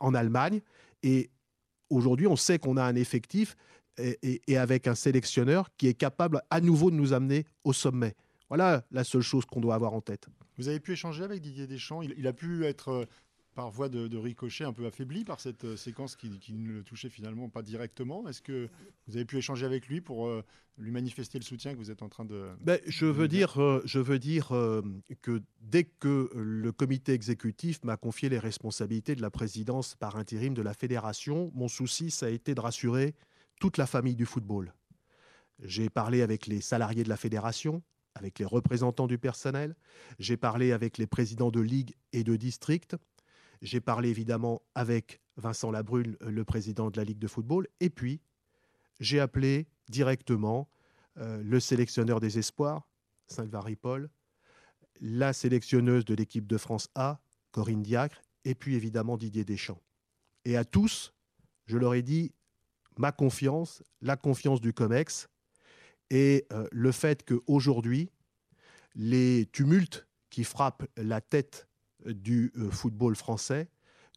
en 0.00 0.14
Allemagne. 0.14 0.60
Et 1.02 1.30
aujourd'hui, 1.90 2.26
on 2.26 2.36
sait 2.36 2.58
qu'on 2.58 2.76
a 2.76 2.84
un 2.84 2.94
effectif 2.94 3.56
et, 3.98 4.56
avec 4.56 4.86
un 4.86 4.94
sélectionneur 4.94 5.70
qui 5.76 5.88
est 5.88 5.94
capable 5.94 6.42
à 6.50 6.60
nouveau 6.60 6.90
de 6.90 6.96
nous 6.96 7.12
amener 7.12 7.44
au 7.64 7.72
sommet. 7.72 8.14
Voilà 8.48 8.84
la 8.90 9.04
seule 9.04 9.22
chose 9.22 9.44
qu'on 9.44 9.60
doit 9.60 9.74
avoir 9.74 9.92
en 9.92 10.00
tête. 10.00 10.26
Vous 10.56 10.68
avez 10.68 10.80
pu 10.80 10.92
échanger 10.92 11.22
avec 11.22 11.40
Didier 11.40 11.66
Deschamps 11.66 12.02
il, 12.02 12.26
a 12.26 12.32
pu 12.32 12.64
être 12.64 12.88
euh, 12.88 13.04
par 13.54 13.70
voie 13.70 13.88
de, 13.88 14.16
ricochet 14.16 14.64
un 14.64 14.72
peu 14.72 14.86
affaibli 14.86 15.24
par 15.24 15.38
cette 15.38 15.64
euh, 15.64 15.76
séquence 15.76 16.16
qui, 16.16 16.30
ne 16.52 16.72
le 16.72 16.82
touchait 16.82 17.10
finalement 17.10 17.48
pas 17.48 17.62
directement. 17.62 18.26
Est-ce 18.28 18.42
que 18.42 18.68
vous 19.06 19.16
avez 19.16 19.24
pu 19.24 19.36
échanger 19.36 19.66
avec 19.66 19.86
lui 19.86 20.00
pour 20.00 20.26
euh, 20.26 20.42
lui 20.78 20.90
manifester 20.90 21.38
le 21.38 21.44
soutien 21.44 21.72
que 21.72 21.78
vous 21.78 21.90
êtes 21.90 22.02
en 22.02 22.08
train 22.08 22.24
de... 22.24 22.48
Ben, 22.60 22.80
je, 22.86 23.06
veux 23.06 23.28
dire, 23.28 23.54
je 23.84 23.98
veux 23.98 24.18
dire 24.18 24.48
que 25.22 25.42
dès 25.60 25.84
que 25.84 26.30
le 26.34 26.72
comité 26.72 27.12
exécutif 27.12 27.82
m'a 27.84 27.96
confié 27.96 28.28
les 28.28 28.38
responsabilités 28.38 29.14
de 29.14 29.22
la 29.22 29.30
présidence 29.30 29.96
par 29.96 30.16
intérim 30.16 30.54
de 30.54 30.62
la 30.62 30.74
fédération, 30.74 31.50
mon 31.54 31.68
souci, 31.68 32.10
ça 32.10 32.26
a 32.26 32.30
été 32.30 32.54
de 32.54 32.60
rassurer 32.60 33.14
toute 33.58 33.76
la 33.76 33.86
famille 33.86 34.16
du 34.16 34.26
football. 34.26 34.72
J'ai 35.60 35.90
parlé 35.90 36.22
avec 36.22 36.46
les 36.46 36.60
salariés 36.60 37.02
de 37.02 37.08
la 37.08 37.16
fédération, 37.16 37.82
avec 38.14 38.38
les 38.38 38.44
représentants 38.44 39.06
du 39.06 39.18
personnel, 39.18 39.76
j'ai 40.18 40.36
parlé 40.36 40.72
avec 40.72 40.98
les 40.98 41.06
présidents 41.06 41.50
de 41.50 41.60
ligue 41.60 41.94
et 42.12 42.24
de 42.24 42.36
district, 42.36 42.96
j'ai 43.62 43.80
parlé 43.80 44.08
évidemment 44.08 44.62
avec 44.74 45.20
Vincent 45.36 45.70
Labrune, 45.70 46.16
le 46.20 46.44
président 46.44 46.90
de 46.90 46.96
la 46.96 47.04
Ligue 47.04 47.18
de 47.18 47.28
football, 47.28 47.66
et 47.80 47.90
puis 47.90 48.20
j'ai 49.00 49.20
appelé 49.20 49.68
directement 49.88 50.68
euh, 51.18 51.42
le 51.42 51.60
sélectionneur 51.60 52.20
des 52.20 52.38
espoirs, 52.38 52.88
Sylvain 53.26 53.60
Ripoll, 53.60 54.10
la 55.00 55.32
sélectionneuse 55.32 56.04
de 56.04 56.14
l'équipe 56.14 56.46
de 56.46 56.58
France 56.58 56.88
A, 56.94 57.20
Corinne 57.52 57.82
Diacre, 57.82 58.20
et 58.44 58.54
puis 58.54 58.74
évidemment 58.74 59.16
Didier 59.16 59.44
Deschamps. 59.44 59.82
Et 60.44 60.56
à 60.56 60.64
tous, 60.64 61.14
je 61.66 61.76
leur 61.76 61.94
ai 61.94 62.02
dit 62.02 62.32
ma 62.98 63.12
confiance, 63.12 63.82
la 64.02 64.16
confiance 64.16 64.60
du 64.60 64.72
COMEX, 64.72 65.28
et 66.10 66.46
euh, 66.52 66.66
le 66.72 66.92
fait 66.92 67.24
qu'aujourd'hui, 67.24 68.10
les 68.94 69.46
tumultes 69.52 70.06
qui 70.30 70.44
frappent 70.44 70.86
la 70.96 71.20
tête 71.20 71.68
du 72.04 72.52
euh, 72.56 72.70
football 72.70 73.16
français 73.16 73.68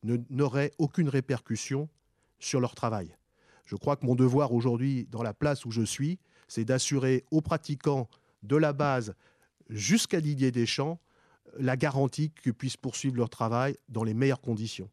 n'auraient 0.03 0.71
aucune 0.77 1.09
répercussion 1.09 1.87
sur 2.39 2.59
leur 2.59 2.73
travail. 2.73 3.15
Je 3.65 3.75
crois 3.75 3.95
que 3.95 4.05
mon 4.05 4.15
devoir 4.15 4.51
aujourd'hui, 4.51 5.05
dans 5.11 5.21
la 5.21 5.33
place 5.33 5.63
où 5.63 5.71
je 5.71 5.83
suis, 5.83 6.19
c'est 6.47 6.65
d'assurer 6.65 7.23
aux 7.29 7.41
pratiquants 7.41 8.09
de 8.41 8.55
la 8.55 8.73
base 8.73 9.13
jusqu'à 9.69 10.19
Didier 10.19 10.51
Deschamps 10.51 10.99
la 11.57 11.77
garantie 11.77 12.31
qu'ils 12.31 12.53
puissent 12.53 12.77
poursuivre 12.77 13.17
leur 13.17 13.29
travail 13.29 13.77
dans 13.89 14.03
les 14.03 14.13
meilleures 14.13 14.41
conditions. 14.41 14.89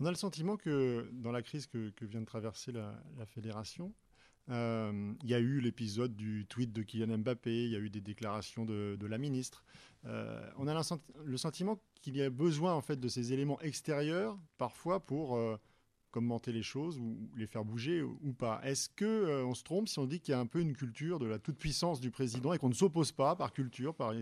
On 0.00 0.04
a 0.04 0.10
le 0.10 0.16
sentiment 0.16 0.56
que 0.56 1.10
dans 1.12 1.32
la 1.32 1.42
crise 1.42 1.66
que, 1.66 1.92
vient 2.02 2.20
de 2.20 2.26
traverser 2.26 2.70
la, 2.70 2.94
fédération, 3.26 3.92
euh, 4.48 5.12
il 5.24 5.28
y 5.28 5.34
a 5.34 5.40
eu 5.40 5.60
l'épisode 5.60 6.14
du 6.14 6.46
tweet 6.48 6.72
de 6.72 6.82
Kylian 6.82 7.18
Mbappé, 7.18 7.64
il 7.64 7.72
y 7.72 7.76
a 7.76 7.80
eu 7.80 7.90
des 7.90 8.00
déclarations 8.00 8.64
de, 8.64 9.06
la 9.06 9.18
ministre. 9.18 9.64
Euh, 10.04 10.48
on 10.56 10.68
a 10.68 10.82
le 11.24 11.36
sentiment 11.36 11.80
qu'il 12.00 12.16
y 12.16 12.22
a 12.22 12.30
besoin 12.30 12.74
en 12.74 12.80
fait 12.80 13.00
de 13.00 13.08
ces 13.08 13.32
éléments 13.32 13.60
extérieurs 13.60 14.38
parfois 14.56 15.00
pour 15.00 15.36
euh, 15.36 15.56
commenter 16.12 16.52
les 16.52 16.62
choses 16.62 16.96
ou 17.00 17.28
les 17.36 17.48
faire 17.48 17.64
bouger 17.64 18.00
ou, 18.00 18.32
pas. 18.32 18.60
Est-ce 18.62 18.88
que 18.90 19.42
on 19.42 19.54
se 19.54 19.64
trompe 19.64 19.88
si 19.88 19.98
on 19.98 20.06
dit 20.06 20.20
qu'il 20.20 20.30
y 20.30 20.34
a 20.36 20.40
un 20.40 20.46
peu 20.46 20.60
une 20.60 20.74
culture 20.74 21.18
de 21.18 21.26
la 21.26 21.40
toute 21.40 21.58
puissance 21.58 21.98
du 21.98 22.12
président 22.12 22.52
et 22.52 22.58
qu'on 22.58 22.68
ne 22.68 22.74
s'oppose 22.74 23.10
pas 23.10 23.34
par 23.34 23.52
culture, 23.52 23.96
par, 23.96 24.14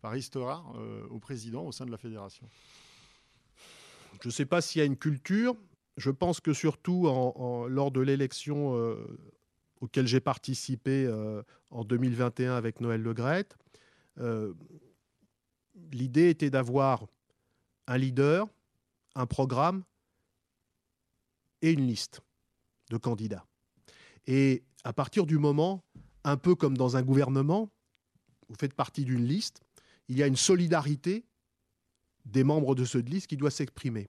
par 0.00 0.16
histoire 0.16 0.72
au 1.10 1.18
président 1.18 1.66
au 1.66 1.72
sein 1.72 1.84
de 1.84 1.90
la 1.90 1.98
fédération? 1.98 2.48
Je 4.22 4.28
ne 4.28 4.32
sais 4.32 4.46
pas 4.46 4.60
s'il 4.60 4.78
y 4.80 4.82
a 4.82 4.84
une 4.84 4.96
culture. 4.96 5.56
Je 5.96 6.10
pense 6.10 6.40
que 6.40 6.52
surtout 6.52 7.04
lors 7.68 7.90
de 7.90 8.00
l'élection 8.00 8.96
auquel 9.80 10.06
j'ai 10.06 10.20
participé 10.20 11.08
en 11.70 11.84
2021 11.84 12.54
avec 12.54 12.80
Noël 12.80 13.02
Legrette, 13.02 13.56
l'idée 15.92 16.30
était 16.30 16.50
d'avoir 16.50 17.06
un 17.86 17.98
leader, 17.98 18.46
un 19.14 19.26
programme 19.26 19.84
et 21.62 21.72
une 21.72 21.86
liste 21.86 22.20
de 22.90 22.96
candidats. 22.96 23.46
Et 24.26 24.64
à 24.84 24.92
partir 24.92 25.26
du 25.26 25.38
moment, 25.38 25.84
un 26.24 26.36
peu 26.36 26.54
comme 26.54 26.76
dans 26.76 26.96
un 26.96 27.02
gouvernement, 27.02 27.70
vous 28.48 28.56
faites 28.58 28.74
partie 28.74 29.04
d'une 29.04 29.24
liste, 29.24 29.62
il 30.08 30.16
y 30.18 30.22
a 30.22 30.26
une 30.26 30.36
solidarité 30.36 31.24
des 32.26 32.44
membres 32.44 32.74
de 32.74 32.84
cette 32.84 33.08
liste 33.08 33.28
qui 33.28 33.36
doit 33.36 33.50
s'exprimer. 33.50 34.08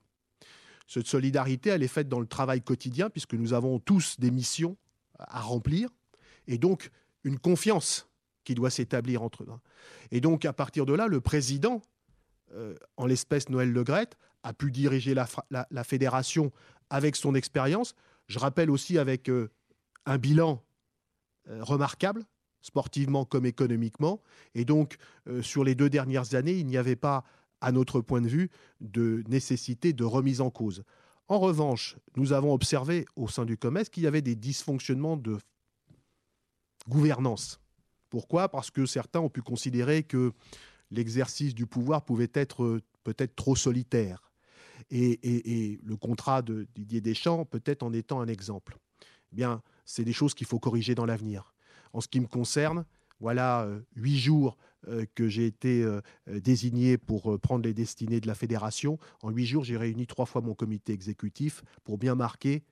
Cette 0.86 1.06
solidarité, 1.06 1.70
elle 1.70 1.82
est 1.82 1.88
faite 1.88 2.08
dans 2.08 2.20
le 2.20 2.26
travail 2.26 2.62
quotidien, 2.62 3.10
puisque 3.10 3.34
nous 3.34 3.52
avons 3.52 3.78
tous 3.78 4.18
des 4.18 4.30
missions 4.30 4.76
à 5.18 5.40
remplir, 5.40 5.90
et 6.46 6.58
donc 6.58 6.90
une 7.24 7.38
confiance 7.38 8.08
qui 8.44 8.54
doit 8.54 8.70
s'établir 8.70 9.22
entre 9.22 9.42
eux. 9.42 9.48
Et 10.10 10.20
donc, 10.20 10.44
à 10.44 10.54
partir 10.54 10.86
de 10.86 10.94
là, 10.94 11.06
le 11.06 11.20
président, 11.20 11.82
euh, 12.54 12.74
en 12.96 13.04
l'espèce 13.04 13.50
Noël 13.50 13.70
Legrette, 13.70 14.16
a 14.42 14.54
pu 14.54 14.70
diriger 14.70 15.14
la, 15.14 15.84
fédération 15.84 16.50
avec 16.88 17.16
son 17.16 17.34
expérience. 17.34 17.94
Je 18.28 18.38
rappelle 18.38 18.70
aussi 18.70 18.96
avec 18.96 19.28
euh, 19.28 19.50
un 20.06 20.16
bilan 20.16 20.64
euh, 21.50 21.62
remarquable, 21.62 22.24
sportivement 22.62 23.26
comme 23.26 23.44
économiquement. 23.44 24.22
Et 24.54 24.64
donc, 24.64 24.96
sur 25.42 25.62
les 25.62 25.74
deux 25.74 25.90
dernières 25.90 26.34
années, 26.34 26.54
il 26.54 26.66
n'y 26.66 26.76
avait 26.76 26.96
pas, 26.96 27.24
à 27.60 27.72
notre 27.72 28.00
point 28.00 28.20
de 28.20 28.28
vue, 28.28 28.50
de 28.80 29.22
nécessité 29.28 29.92
de 29.92 30.04
remise 30.04 30.40
en 30.40 30.50
cause. 30.50 30.84
En 31.28 31.38
revanche, 31.38 31.96
nous 32.16 32.32
avons 32.32 32.52
observé 32.52 33.04
au 33.16 33.28
sein 33.28 33.44
du 33.44 33.56
COMES 33.56 33.84
qu'il 33.84 34.04
y 34.04 34.06
avait 34.06 34.22
des 34.22 34.36
dysfonctionnements 34.36 35.16
de 35.16 35.38
gouvernance 36.88 37.60
pourquoi? 38.10 38.48
Parce 38.48 38.70
que 38.70 38.86
certains 38.86 39.20
ont 39.20 39.28
pu 39.28 39.42
considérer 39.42 40.02
que 40.02 40.32
l'exercice 40.90 41.54
du 41.54 41.66
pouvoir 41.66 42.04
pouvait 42.04 42.30
être 42.32 42.64
euh, 42.64 42.82
peut-être 43.04 43.36
trop 43.36 43.56
solitaire. 43.56 44.32
Et, 44.90 45.80
le 45.82 45.96
contrat 45.96 46.40
de 46.40 46.66
Didier 46.74 47.00
Deschamps 47.00 47.44
peut-être 47.44 47.82
en 47.82 47.92
étant 47.92 48.20
un 48.20 48.28
exemple. 48.28 48.78
Eh 49.32 49.36
bien, 49.36 49.60
c'est 49.84 50.04
des 50.04 50.12
choses 50.12 50.34
qu'il 50.34 50.46
faut 50.46 50.60
corriger 50.60 50.94
dans 50.94 51.04
l'avenir. 51.04 51.52
En 51.92 52.00
ce 52.00 52.08
qui 52.08 52.20
me 52.20 52.26
concerne, 52.26 52.86
voilà 53.20 53.64
euh, 53.64 53.80
huit 53.96 54.18
jours 54.18 54.56
que 55.14 55.28
j'ai 55.28 55.46
été 55.46 55.84
désigné 56.26 56.98
pour 56.98 57.38
prendre 57.40 57.64
les 57.64 57.74
destinées 57.74 58.20
de 58.20 58.26
la 58.26 58.34
fédération. 58.34 58.98
En 59.22 59.30
huit 59.30 59.46
jours, 59.46 59.64
j'ai 59.64 59.76
réuni 59.76 60.06
trois 60.06 60.26
fois 60.26 60.40
mon 60.40 60.54
comité 60.54 60.92
exécutif 60.92 61.62
pour 61.84 61.98
bien 61.98 62.14
marquer 62.14 62.62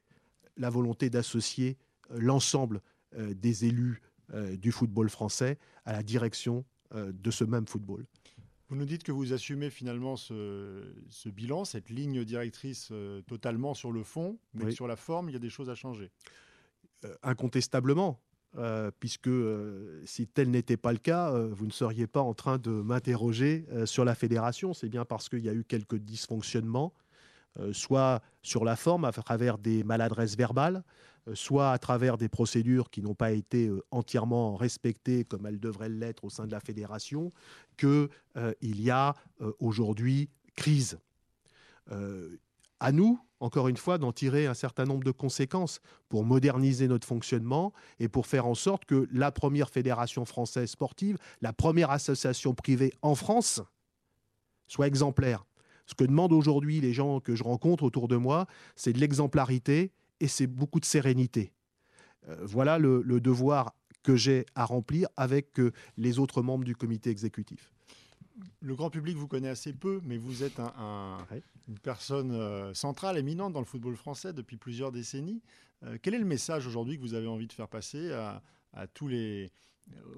la 0.56 0.70
volonté 0.70 1.10
d'associer 1.10 1.76
l'ensemble 2.10 2.80
des 3.12 3.64
élus 3.64 4.00
euh, 4.34 4.56
du 4.56 4.72
football 4.72 5.08
français 5.08 5.56
à 5.84 5.92
la 5.92 6.02
direction 6.02 6.64
euh, 6.96 7.12
de 7.14 7.30
ce 7.30 7.44
même 7.44 7.68
football. 7.68 8.04
Vous 8.68 8.74
nous 8.74 8.84
dites 8.84 9.04
que 9.04 9.12
vous 9.12 9.32
assumez 9.32 9.70
finalement 9.70 10.16
ce, 10.16 10.82
bilan, 11.26 11.64
cette 11.64 11.90
ligne 11.90 12.24
directrice 12.24 12.88
euh, 12.90 13.22
totalement 13.22 13.72
sur 13.72 13.92
le 13.92 14.02
fond, 14.02 14.36
mais 14.52 14.72
sur 14.72 14.88
la 14.88 14.96
forme, 14.96 15.28
il 15.28 15.34
y 15.34 15.36
a 15.36 15.40
des 15.40 15.48
choses 15.48 15.70
à 15.70 15.76
changer. 15.76 16.10
incontestablement, 17.22 18.20
puisque 19.00 19.30
si 20.04 20.26
tel 20.26 20.50
n'était 20.50 20.76
pas 20.76 20.92
le 20.92 20.98
cas, 20.98 21.30
vous 21.30 21.66
ne 21.66 21.70
seriez 21.70 22.06
pas 22.06 22.22
en 22.22 22.32
train 22.32 22.58
de 22.58 22.70
m'interroger 22.70 23.66
sur 23.84 24.04
la 24.04 24.14
fédération. 24.14 24.72
C'est 24.72 24.88
bien 24.88 25.04
parce 25.04 25.28
qu'il 25.28 25.44
y 25.44 25.48
a 25.48 25.52
eu 25.52 25.62
quelques 25.62 25.96
dysfonctionnements, 25.96 26.94
soit 27.72 28.22
sur 28.42 28.64
la 28.64 28.76
forme 28.76 29.04
à 29.04 29.12
travers 29.12 29.58
des 29.58 29.84
maladresses 29.84 30.36
verbales, 30.36 30.82
euh, 31.28 31.34
soit 31.34 31.72
à 31.72 31.78
travers 31.78 32.16
des 32.16 32.28
procédures 32.28 32.90
qui 32.90 33.02
n'ont 33.02 33.14
pas 33.14 33.32
été 33.32 33.68
euh, 33.68 33.82
entièrement 33.90 34.56
respectées 34.56 35.24
comme 35.24 35.46
elles 35.46 35.60
devraient 35.60 35.88
l'être 35.88 36.24
au 36.24 36.30
sein 36.30 36.46
de 36.46 36.52
la 36.52 36.60
fédération, 36.60 37.32
qu'il 37.76 38.08
euh, 38.36 38.52
y 38.62 38.90
a 38.90 39.14
aujourd'hui 39.58 40.30
crise. 40.54 40.98
à 42.80 42.92
nous, 42.92 43.20
encore 43.40 43.68
une 43.68 43.76
fois, 43.76 43.98
d'en 43.98 44.12
tirer 44.12 44.46
un 44.46 44.54
certain 44.54 44.84
nombre 44.84 45.04
de 45.04 45.10
conséquences 45.10 45.80
pour 46.08 46.24
moderniser 46.24 46.88
notre 46.88 47.06
fonctionnement 47.06 47.72
et 47.98 48.08
pour 48.08 48.26
faire 48.26 48.46
en 48.46 48.54
sorte 48.54 48.84
que 48.84 49.06
la 49.12 49.30
première 49.30 49.70
fédération 49.70 50.24
française 50.24 50.70
sportive, 50.70 51.18
la 51.40 51.52
première 51.52 51.90
association 51.90 52.54
privée 52.54 52.92
en 53.02 53.14
France, 53.14 53.60
soit 54.68 54.86
exemplaire. 54.86 55.44
Ce 55.86 55.94
que 55.94 56.04
demandent 56.04 56.32
aujourd'hui 56.32 56.80
les 56.80 56.92
gens 56.92 57.20
que 57.20 57.36
je 57.36 57.44
rencontre 57.44 57.84
autour 57.84 58.08
de 58.08 58.16
moi, 58.16 58.46
c'est 58.74 58.92
de 58.92 58.98
l'exemplarité 58.98 59.92
et 60.20 60.28
c'est 60.28 60.46
beaucoup 60.46 60.80
de 60.80 60.84
sérénité. 60.84 61.52
Euh, 62.28 62.36
voilà 62.42 62.78
le, 62.78 63.02
devoir 63.20 63.74
que 64.02 64.16
j'ai 64.16 64.46
à 64.54 64.64
remplir 64.64 65.08
avec 65.16 65.60
euh, 65.60 65.72
les 65.96 66.18
autres 66.18 66.42
membres 66.42 66.64
du 66.64 66.74
comité 66.74 67.10
exécutif. 67.10 67.75
Le 68.60 68.74
grand 68.74 68.90
public 68.90 69.16
vous 69.16 69.28
connaît 69.28 69.48
assez 69.48 69.72
peu, 69.72 70.00
mais 70.04 70.18
vous 70.18 70.42
êtes 70.42 70.60
une 71.68 71.78
personne 71.78 72.74
centrale, 72.74 73.18
éminente 73.18 73.52
dans 73.52 73.60
le 73.60 73.66
football 73.66 73.96
français 73.96 74.32
depuis 74.32 74.56
plusieurs 74.56 74.92
décennies. 74.92 75.42
quel 76.02 76.14
est 76.14 76.18
le 76.18 76.26
message 76.26 76.66
aujourd'hui 76.66 76.96
que 76.96 77.02
vous 77.02 77.14
avez 77.14 77.26
envie 77.26 77.46
de 77.46 77.52
faire 77.52 77.68
passer 77.68 78.12
à 78.12 78.86
tous 78.92 79.08
les, 79.08 79.50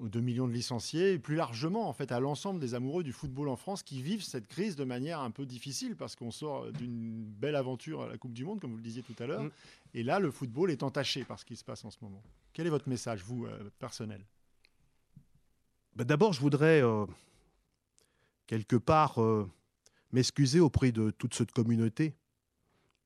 aux 0.01 0.09
2 0.09 0.21
millions 0.21 0.49
de 0.49 0.53
licenciés, 0.53 1.13
et 1.13 1.19
plus 1.19 1.37
largement 1.37 1.89
en 1.89 1.93
fait 1.93 2.13
à 2.13 2.21
l'ensemble 2.21 2.61
des 2.61 2.75
amoureux 2.75 3.03
du 3.03 3.13
football 3.13 3.49
en 3.49 3.57
France 3.57 3.83
qui 3.83 4.03
vivent 4.03 4.23
cette 4.23 4.47
crise 4.47 4.77
de 4.77 4.85
manière 4.85 5.21
un 5.21 5.31
peu 5.31 5.45
difficile 5.45 5.97
parce 5.97 6.17
qu'on 6.17 6.31
sort 6.31 6.71
d'une 6.73 7.25
belle 7.25 7.57
aventure 7.57 8.03
à 8.03 8.09
la 8.09 8.17
Coupe 8.17 8.33
du 8.33 8.45
Monde, 8.45 8.61
comme 8.61 8.71
vous 8.71 8.77
le 8.77 8.83
disiez 8.83 9.03
tout 9.03 9.15
à 9.19 9.27
l'heure, 9.27 9.45
mm. 9.45 9.51
et 9.95 10.03
là 10.03 10.21
le 10.21 10.31
football 10.31 10.71
est 10.71 10.83
entaché 10.83 11.25
par 11.25 11.39
ce 11.39 11.45
qui 11.45 11.57
se 11.57 11.65
passe 11.65 11.85
en 11.85 11.91
ce 11.91 11.99
moment. 12.01 12.23
Quel 12.53 12.67
est 12.67 12.71
votre 12.71 12.89
message, 12.89 13.23
vous, 13.23 13.47
euh, 13.47 13.71
personnel? 13.79 14.25
Bah, 15.95 16.05
D'abord, 16.05 16.33
je 16.33 16.41
voudrais 16.41 16.83
euh, 16.83 17.05
quelque 18.49 18.75
part 18.75 19.23
euh, 19.23 19.49
m'excuser 20.11 20.59
auprès 20.59 20.91
de 20.91 21.13
toute 21.13 21.35
cette 21.35 21.53
communauté 21.53 22.17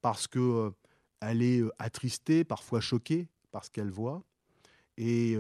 parce 0.00 0.26
que 0.26 0.72
elle 1.20 1.42
est 1.42 1.62
attristée, 1.78 2.42
parfois 2.42 2.80
choquée 2.80 3.28
par 3.52 3.64
ce 3.64 3.70
qu'elle 3.70 3.90
voit, 3.90 4.24
et 4.96 5.36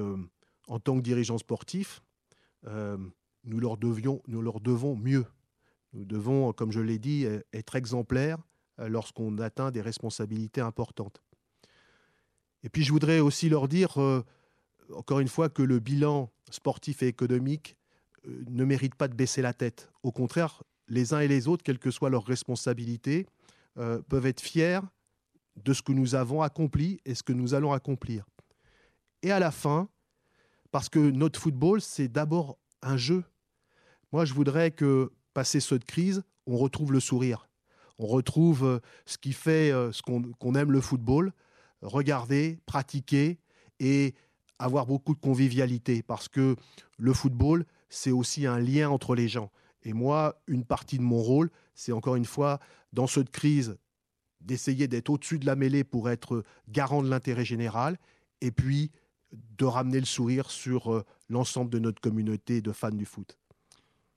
en 0.68 0.78
tant 0.78 0.96
que 0.96 1.02
dirigeants 1.02 1.38
sportifs, 1.38 2.02
euh, 2.66 2.96
nous, 3.44 3.58
leur 3.58 3.76
devons 3.76 4.96
mieux. 4.96 5.26
Nous 5.92 6.04
devons, 6.04 6.52
comme 6.52 6.70
je 6.70 6.80
l'ai 6.80 6.98
dit, 6.98 7.26
être 7.52 7.76
exemplaires 7.76 8.38
euh, 8.78 8.88
lorsqu'on 8.88 9.38
atteint 9.38 9.70
des 9.70 9.80
responsabilités 9.80 10.60
importantes. 10.60 11.22
Et 12.62 12.68
puis 12.68 12.84
je 12.84 12.92
voudrais 12.92 13.20
aussi 13.20 13.48
leur 13.48 13.68
dire, 13.68 14.00
euh, 14.00 14.24
encore 14.94 15.20
une 15.20 15.28
fois, 15.28 15.48
que 15.48 15.62
le 15.62 15.78
bilan 15.80 16.30
sportif 16.50 17.02
et 17.02 17.08
économique 17.08 17.76
ne 18.26 18.64
mérite 18.64 18.94
pas 18.94 19.08
de 19.08 19.14
baisser 19.14 19.42
la 19.42 19.52
tête. 19.52 19.90
Au 20.02 20.12
contraire, 20.12 20.62
les 20.88 21.14
uns 21.14 21.20
et 21.20 21.28
les 21.28 21.48
autres, 21.48 21.62
quelles 21.62 21.78
que 21.78 21.90
soient 21.90 22.10
leurs 22.10 22.24
responsabilités, 22.24 23.26
peuvent 23.74 24.26
être 24.26 24.40
fiers 24.40 24.80
de 25.56 25.72
ce 25.72 25.82
que 25.82 25.92
nous 25.92 26.14
avons 26.14 26.42
accompli 26.42 27.00
et 27.04 27.14
ce 27.14 27.22
que 27.22 27.32
nous 27.32 27.54
allons 27.54 27.72
accomplir. 27.72 28.24
Et 29.22 29.30
à 29.30 29.38
la 29.38 29.50
fin, 29.50 29.88
parce 30.70 30.88
que 30.88 30.98
notre 30.98 31.38
football, 31.38 31.80
c'est 31.80 32.08
d'abord 32.08 32.58
un 32.82 32.96
jeu. 32.96 33.24
Moi, 34.10 34.24
je 34.24 34.34
voudrais 34.34 34.70
que, 34.70 35.12
passé 35.34 35.60
cette 35.60 35.84
crise, 35.84 36.22
on 36.46 36.56
retrouve 36.56 36.92
le 36.92 37.00
sourire. 37.00 37.48
On 37.98 38.06
retrouve 38.06 38.64
euh, 38.64 38.80
ce 39.06 39.18
qui 39.18 39.32
fait 39.32 39.70
euh, 39.70 39.92
ce 39.92 40.02
qu'on 40.02 40.54
aime 40.54 40.72
le 40.72 40.80
football, 40.80 41.32
regarder, 41.82 42.58
pratiquer 42.66 43.38
et 43.78 44.14
avoir 44.58 44.86
beaucoup 44.86 45.14
de 45.14 45.20
convivialité. 45.20 46.02
Parce 46.02 46.28
que 46.28 46.56
le 46.98 47.12
football, 47.12 47.64
c'est 47.92 48.10
aussi 48.10 48.46
un 48.46 48.58
lien 48.58 48.88
entre 48.88 49.14
les 49.14 49.28
gens. 49.28 49.50
Et 49.82 49.92
moi, 49.92 50.40
une 50.46 50.64
partie 50.64 50.96
de 50.96 51.02
mon 51.02 51.20
rôle, 51.20 51.50
c'est 51.74 51.92
encore 51.92 52.16
une 52.16 52.24
fois, 52.24 52.58
dans 52.92 53.06
cette 53.06 53.30
crise, 53.30 53.76
d'essayer 54.40 54.88
d'être 54.88 55.10
au-dessus 55.10 55.38
de 55.38 55.46
la 55.46 55.56
mêlée 55.56 55.84
pour 55.84 56.08
être 56.08 56.42
garant 56.68 57.02
de 57.02 57.10
l'intérêt 57.10 57.44
général. 57.44 57.98
Et 58.40 58.50
puis, 58.50 58.90
de 59.32 59.64
ramener 59.64 60.00
le 60.00 60.06
sourire 60.06 60.50
sur 60.50 60.92
euh, 60.92 61.04
l'ensemble 61.28 61.70
de 61.70 61.78
notre 61.78 62.00
communauté 62.00 62.60
de 62.60 62.72
fans 62.72 62.90
du 62.90 63.04
foot. 63.04 63.38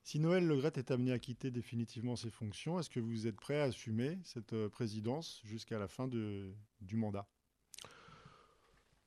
Si 0.03 0.19
Noël 0.19 0.45
Legret 0.47 0.73
est 0.75 0.91
amené 0.91 1.11
à 1.11 1.19
quitter 1.19 1.51
définitivement 1.51 2.15
ses 2.15 2.29
fonctions, 2.29 2.79
est-ce 2.79 2.89
que 2.89 2.99
vous 2.99 3.27
êtes 3.27 3.39
prêt 3.39 3.59
à 3.59 3.65
assumer 3.65 4.19
cette 4.23 4.53
euh, 4.53 4.69
présidence 4.69 5.41
jusqu'à 5.43 5.79
la 5.79 5.87
fin 5.87 6.07
du 6.07 6.95
mandat? 6.95 7.27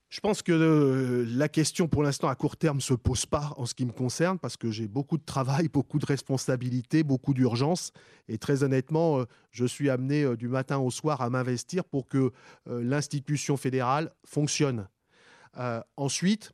Je 0.08 0.20
pense 0.20 0.42
que 0.42 0.52
euh, 0.52 1.26
la 1.28 1.48
question 1.48 1.88
pour 1.88 2.02
l'instant 2.02 2.28
à 2.28 2.34
court 2.34 2.56
terme 2.56 2.78
ne 2.78 2.82
se 2.82 2.94
pose 2.94 3.26
pas 3.26 3.52
en 3.56 3.66
ce 3.66 3.74
qui 3.74 3.84
me 3.84 3.92
concerne 3.92 4.38
parce 4.38 4.56
que 4.56 4.70
j'ai 4.70 4.88
beaucoup 4.88 5.18
de 5.18 5.24
travail, 5.24 5.68
beaucoup 5.72 5.98
de 5.98 6.06
responsabilités, 6.06 7.02
beaucoup 7.02 7.34
d'urgence 7.34 7.92
et 8.28 8.38
très 8.38 8.62
honnêtement, 8.62 9.24
je 9.50 9.64
suis 9.64 9.90
amené 9.90 10.36
du 10.36 10.48
matin 10.48 10.78
au 10.78 10.90
soir 10.90 11.20
à 11.20 11.30
m'investir 11.30 11.84
pour 11.84 12.08
que 12.08 12.32
l'institution 12.66 13.56
fédérale 13.56 14.12
fonctionne. 14.24 14.88
Euh, 15.58 15.80
ensuite, 15.96 16.52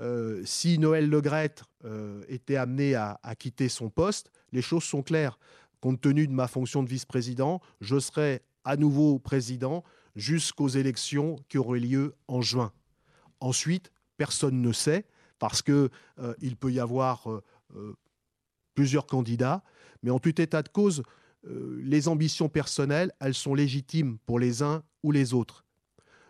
euh, 0.00 0.42
si 0.44 0.78
Noël 0.78 1.08
Legrette 1.08 1.64
euh, 1.84 2.22
était 2.28 2.56
amené 2.56 2.94
à, 2.94 3.18
quitter 3.38 3.68
son 3.68 3.90
poste, 3.90 4.30
les 4.52 4.62
choses 4.62 4.84
sont 4.84 5.02
claires. 5.02 5.38
Compte 5.80 6.00
tenu 6.00 6.26
de 6.26 6.32
ma 6.32 6.48
fonction 6.48 6.82
de 6.82 6.88
vice-président, 6.88 7.60
je 7.80 7.98
serai 7.98 8.42
à 8.64 8.76
nouveau 8.76 9.18
président 9.18 9.82
jusqu'aux 10.14 10.68
élections 10.68 11.36
qui 11.48 11.58
auraient 11.58 11.80
lieu 11.80 12.14
en 12.28 12.40
juin. 12.40 12.72
Ensuite, 13.42 13.90
personne 14.16 14.62
ne 14.62 14.72
sait 14.72 15.04
parce 15.40 15.62
qu'il 15.62 15.90
il 16.40 16.56
peut 16.56 16.72
y 16.72 16.78
avoir 16.78 17.26
plusieurs 18.74 19.06
candidats, 19.06 19.64
mais 20.02 20.10
en 20.10 20.20
tout 20.20 20.40
état 20.40 20.62
de 20.62 20.68
cause, 20.68 21.02
les 21.44 22.06
ambitions 22.06 22.48
personnelles, 22.48 23.10
elles 23.18 23.34
sont 23.34 23.54
légitimes 23.54 24.18
pour 24.26 24.38
les 24.38 24.62
uns 24.62 24.84
ou 25.02 25.10
les 25.10 25.34
autres. 25.34 25.64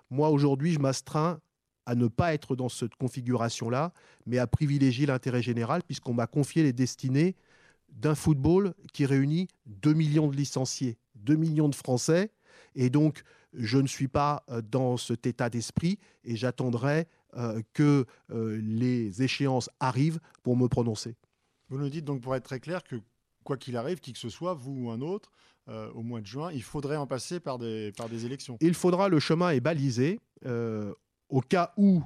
Moi, 0.08 0.30
aujourd'hui, 0.30 0.72
je 0.72 0.78
m'astreins 0.78 1.38
à 1.84 1.94
ne 1.94 2.06
pas 2.06 2.32
être 2.32 2.56
dans 2.56 2.70
cette 2.70 2.94
configuration-là, 2.94 3.92
mais 4.24 4.38
à 4.38 4.46
privilégier 4.46 5.04
l'intérêt 5.04 5.42
général, 5.42 5.82
puisqu'on 5.82 6.14
m'a 6.14 6.26
confié 6.26 6.62
les 6.62 6.72
destinées 6.72 7.36
d'un 7.90 8.14
football 8.14 8.72
qui 8.94 9.04
réunit 9.04 9.48
2 9.66 9.92
millions 9.92 10.28
de 10.28 10.36
licenciés, 10.36 10.96
2 11.16 11.36
millions 11.36 11.68
de 11.68 11.74
Français. 11.74 12.30
Et 12.74 12.88
donc, 12.88 13.22
je 13.54 13.78
ne 13.78 13.86
suis 13.86 14.08
pas 14.08 14.44
euh, 14.48 14.62
dans 14.62 14.96
cet 14.96 15.26
état 15.26 15.50
d'esprit 15.50 15.98
et 16.24 16.36
j'attendrai 16.36 17.06
euh, 17.36 17.62
que 17.72 18.06
euh, 18.30 18.60
les 18.62 19.22
échéances 19.22 19.70
arrivent 19.80 20.20
pour 20.42 20.56
me 20.56 20.68
prononcer. 20.68 21.16
Vous 21.68 21.78
nous 21.78 21.88
dites 21.88 22.04
donc, 22.04 22.20
pour 22.20 22.34
être 22.34 22.44
très 22.44 22.60
clair, 22.60 22.82
que 22.82 22.96
quoi 23.44 23.56
qu'il 23.56 23.76
arrive, 23.76 24.00
qui 24.00 24.12
que 24.12 24.18
ce 24.18 24.28
soit, 24.28 24.54
vous 24.54 24.84
ou 24.84 24.90
un 24.90 25.00
autre, 25.00 25.32
au 25.94 26.02
mois 26.02 26.20
de 26.20 26.26
juin, 26.26 26.50
il 26.52 26.62
faudrait 26.62 26.96
en 26.96 27.06
passer 27.06 27.38
par 27.38 27.56
des, 27.56 27.92
par 27.96 28.08
des 28.08 28.26
élections. 28.26 28.58
Il 28.60 28.74
faudra, 28.74 29.08
le 29.08 29.20
chemin 29.20 29.50
est 29.50 29.60
balisé 29.60 30.18
au 30.44 31.40
cas 31.40 31.72
où 31.76 32.02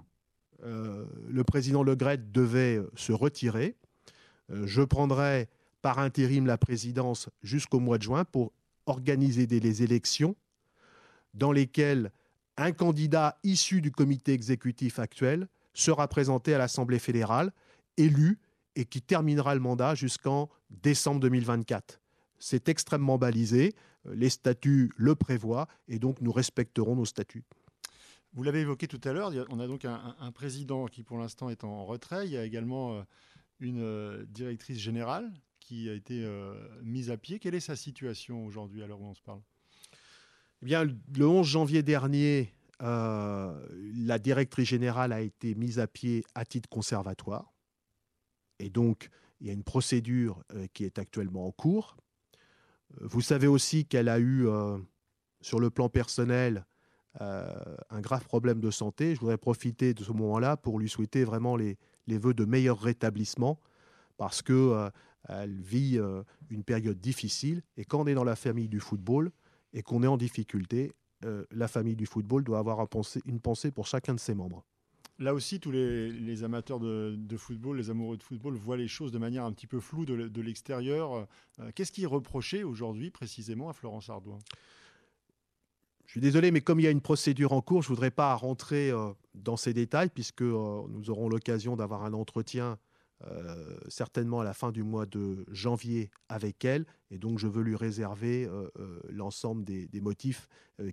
euh, 0.63 1.07
le 1.27 1.43
président 1.43 1.83
Le 1.83 1.97
Gret 1.97 2.19
devait 2.19 2.81
se 2.97 3.13
retirer, 3.13 3.75
je 4.51 4.83
prendrai 4.83 5.49
par 5.81 5.99
intérim 5.99 6.47
la 6.47 6.59
présidence 6.59 7.31
jusqu'au 7.43 7.81
mois 7.81 7.97
de 7.97 8.03
juin 8.03 8.25
pour 8.25 8.53
organiser 8.85 9.47
des 9.47 9.83
élections 9.83 10.37
dans 11.37 11.53
lesquelles 11.53 12.11
un 12.57 12.73
candidat 12.73 13.39
issu 13.45 13.81
du 13.81 13.93
comité 13.93 14.33
exécutif 14.33 14.99
actuel 14.99 15.49
sera 15.75 16.09
présenté 16.09 16.55
à 16.55 16.59
l'Assemblée 16.59 16.99
fédérale, 16.99 17.53
élu 17.97 18.39
et 18.75 18.85
qui 18.85 19.03
terminera 19.03 19.55
le 19.55 19.61
mandat 19.61 19.95
jusqu'en 19.95 20.49
décembre 20.71 21.21
2024. 21.21 22.01
C'est 22.39 22.69
extrêmement 22.69 23.19
balisé, 23.19 23.75
les 24.05 24.31
statuts 24.31 24.93
le 24.97 25.15
prévoient 25.15 25.69
et 25.89 25.99
donc 25.99 26.21
nous 26.21 26.33
respecterons 26.33 26.97
nos 26.97 27.05
statuts. 27.05 27.45
Vous 28.33 28.43
l'avez 28.43 28.61
évoqué 28.61 28.87
tout 28.87 29.01
à 29.05 29.13
l'heure, 29.13 29.33
on 29.49 29.61
a 29.61 29.67
donc 29.67 29.85
un, 29.87 30.33
président 30.33 30.87
qui 30.87 31.03
pour 31.03 31.19
l'instant 31.19 31.49
est 31.49 31.65
en 31.65 31.85
retrait. 31.87 32.27
Il 32.27 32.33
y 32.33 32.37
a 32.37 32.45
également 32.45 32.95
euh, 32.95 33.03
une 33.61 33.81
euh, 33.81 34.25
directrice 34.27 34.79
générale 34.79 35.33
qui 35.59 35.89
a 35.89 35.95
été 35.95 36.23
euh, 36.23 36.55
mise 36.83 37.11
à 37.11 37.17
pied. 37.17 37.39
Quelle 37.39 37.55
est 37.55 37.61
sa 37.61 37.77
situation 37.77 38.45
aujourd'hui 38.45 38.83
à 38.83 38.87
l'heure 38.87 39.01
où 39.01 39.07
on 39.07 39.15
se 39.15 39.23
parle? 39.23 39.41
Eh 40.65 40.85
le 41.17 41.27
11 41.27 41.47
janvier 41.47 41.83
dernier, 41.83 42.53
la 42.81 44.19
directrice 44.19 44.69
générale 44.69 45.13
a 45.13 45.21
été 45.21 45.55
mise 45.55 45.79
à 45.79 45.87
pied 45.87 46.25
à 46.35 46.45
titre 46.45 46.69
conservatoire. 46.69 47.53
Et 48.59 48.71
donc, 48.71 49.11
il 49.41 49.47
y 49.47 49.51
a 49.51 49.53
une 49.53 49.65
procédure 49.65 50.43
qui 50.73 50.85
est 50.85 50.99
actuellement 50.99 51.47
en 51.47 51.53
cours. 51.53 51.97
Vous 53.01 53.21
savez 53.21 53.47
aussi 53.47 53.85
qu'elle 53.85 54.09
a 54.09 54.19
eu, 54.19 54.47
sur 55.41 55.61
le 55.61 55.71
plan 55.71 55.89
personnel, 55.89 56.65
euh, 57.21 57.49
un 57.89 58.01
grave 58.01 58.25
problème 58.25 58.61
de 58.61 58.71
santé. 58.71 59.15
Je 59.15 59.21
voudrais 59.21 59.39
profiter 59.39 59.95
de 59.95 60.05
ce 60.05 60.13
moment-là 60.13 60.57
pour 60.57 60.79
lui 60.79 60.89
souhaiter 60.89 61.25
vraiment 61.25 61.57
les, 61.57 61.79
les 62.07 62.19
vœux 62.19 62.35
de 62.35 62.45
meilleur 62.45 62.79
rétablissement 62.79 63.59
parce 64.19 64.43
que 64.43 64.53
euh, 64.53 64.91
elle 65.29 65.59
vit 65.61 65.99
euh, 65.99 66.23
une 66.51 66.63
période 66.63 67.01
difficile 67.01 67.63
et 67.79 67.85
quand 67.85 68.01
on 68.01 68.07
est 68.07 68.15
dans 68.15 68.25
la 68.25 68.37
famille 68.37 68.69
du 68.69 68.81
football 68.81 69.31
et 69.77 69.83
qu'on 69.83 70.03
est 70.03 70.09
en 70.09 70.17
difficulté, 70.17 70.93
la 71.51 71.69
famille 71.69 71.97
du 71.97 72.07
football 72.07 72.43
doit 72.45 72.59
avoir 72.59 72.87
une 73.25 73.41
pensée 73.41 73.71
pour 73.71 73.87
chacun 73.87 74.15
de 74.15 74.21
ses 74.21 74.35
membres. 74.35 74.65
Là 75.19 75.33
aussi, 75.33 75.61
tous 75.61 75.71
les, 75.71 76.45
amateurs 76.45 76.81
de, 76.81 77.37
football, 77.37 77.79
les 77.79 77.91
amoureux 77.91 78.17
de 78.17 78.23
football 78.23 78.55
voient 78.55 78.77
les 78.77 78.89
choses 78.89 79.13
de 79.13 79.19
manière 79.19 79.45
un 79.45 79.53
petit 79.53 79.67
peu 79.67 79.81
floue 79.81 80.05
de, 80.05 80.29
de 80.29 80.41
l'extérieur. 80.43 81.27
Qu'est-ce 81.75 81.93
qui 81.93 82.03
est 82.03 82.07
reproché 82.07 82.65
aujourd'hui 82.65 83.11
précisément 83.11 83.69
à 83.69 83.73
Florence 83.73 84.11
Ardouin? 84.11 84.39
Je 86.07 86.13
suis 86.13 86.21
désolé, 86.21 86.51
mais 86.53 86.61
comme 86.61 86.81
il 86.81 86.85
y 86.85 86.87
a 86.87 86.91
une 86.91 87.01
procédure 87.01 87.53
en 87.53 87.61
cours, 87.61 87.83
je 87.83 87.89
ne 87.89 87.95
voudrais 87.95 88.13
pas 88.13 88.35
rentrer 88.35 88.91
euh, 88.91 89.13
dans 89.35 89.57
ces 89.57 89.75
détails, 89.75 90.09
puisque 90.09 90.43
euh, 90.43 90.83
nous 90.89 91.11
aurons 91.11 91.29
l'occasion 91.29 91.77
d'avoir 91.77 92.05
un 92.05 92.13
entretien 92.13 92.79
euh, 93.25 93.79
certainement 93.89 94.41
à 94.41 94.45
la 94.45 94.53
fin 94.53 94.73
du 94.73 94.83
mois 94.83 95.07
de 95.07 95.47
janvier 95.51 96.11
avec 96.29 96.65
elle. 96.65 96.85
Et 97.11 97.19
donc, 97.19 97.39
je 97.39 97.47
veux 97.47 97.63
lui 97.63 97.77
réserver 97.77 98.49
l'ensemble 99.09 99.65
des, 99.65 99.87
des, 99.87 100.01
motifs 100.01 100.49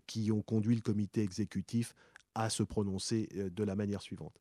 qui 0.08 0.32
ont 0.32 0.42
conduit 0.42 0.76
le 0.76 0.82
comité 0.82 1.22
exécutif 1.22 1.94
à 2.36 2.50
se 2.50 2.64
prononcer 2.64 3.28
de 3.34 3.64
la 3.64 3.76
manière 3.76 4.02
suivante. 4.02 4.40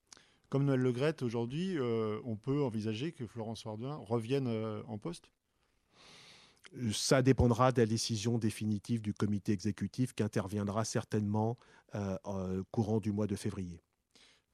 Comme 0.49 0.65
Noël 0.65 0.81
Legrette, 0.81 1.23
aujourd'hui, 1.23 1.79
on 2.25 2.37
peut 2.37 2.63
envisager 2.63 3.13
que 3.13 3.27
Florence 3.27 3.65
Wardouin 3.65 3.97
revienne 3.97 4.49
en 4.87 4.99
poste? 4.99 5.31
Ça 6.93 7.23
dépendra 7.23 7.73
de 7.73 7.81
la 7.81 7.87
décision 7.87 8.39
définitive 8.39 9.03
du 9.03 9.13
comité 9.13 9.53
exécutif 9.53 10.15
qui 10.15 10.23
interviendra 10.23 10.85
certainement 10.85 11.57
courant 12.71 13.01
du 13.01 13.13
mois 13.13 13.27
de 13.27 13.35
février. 13.35 13.83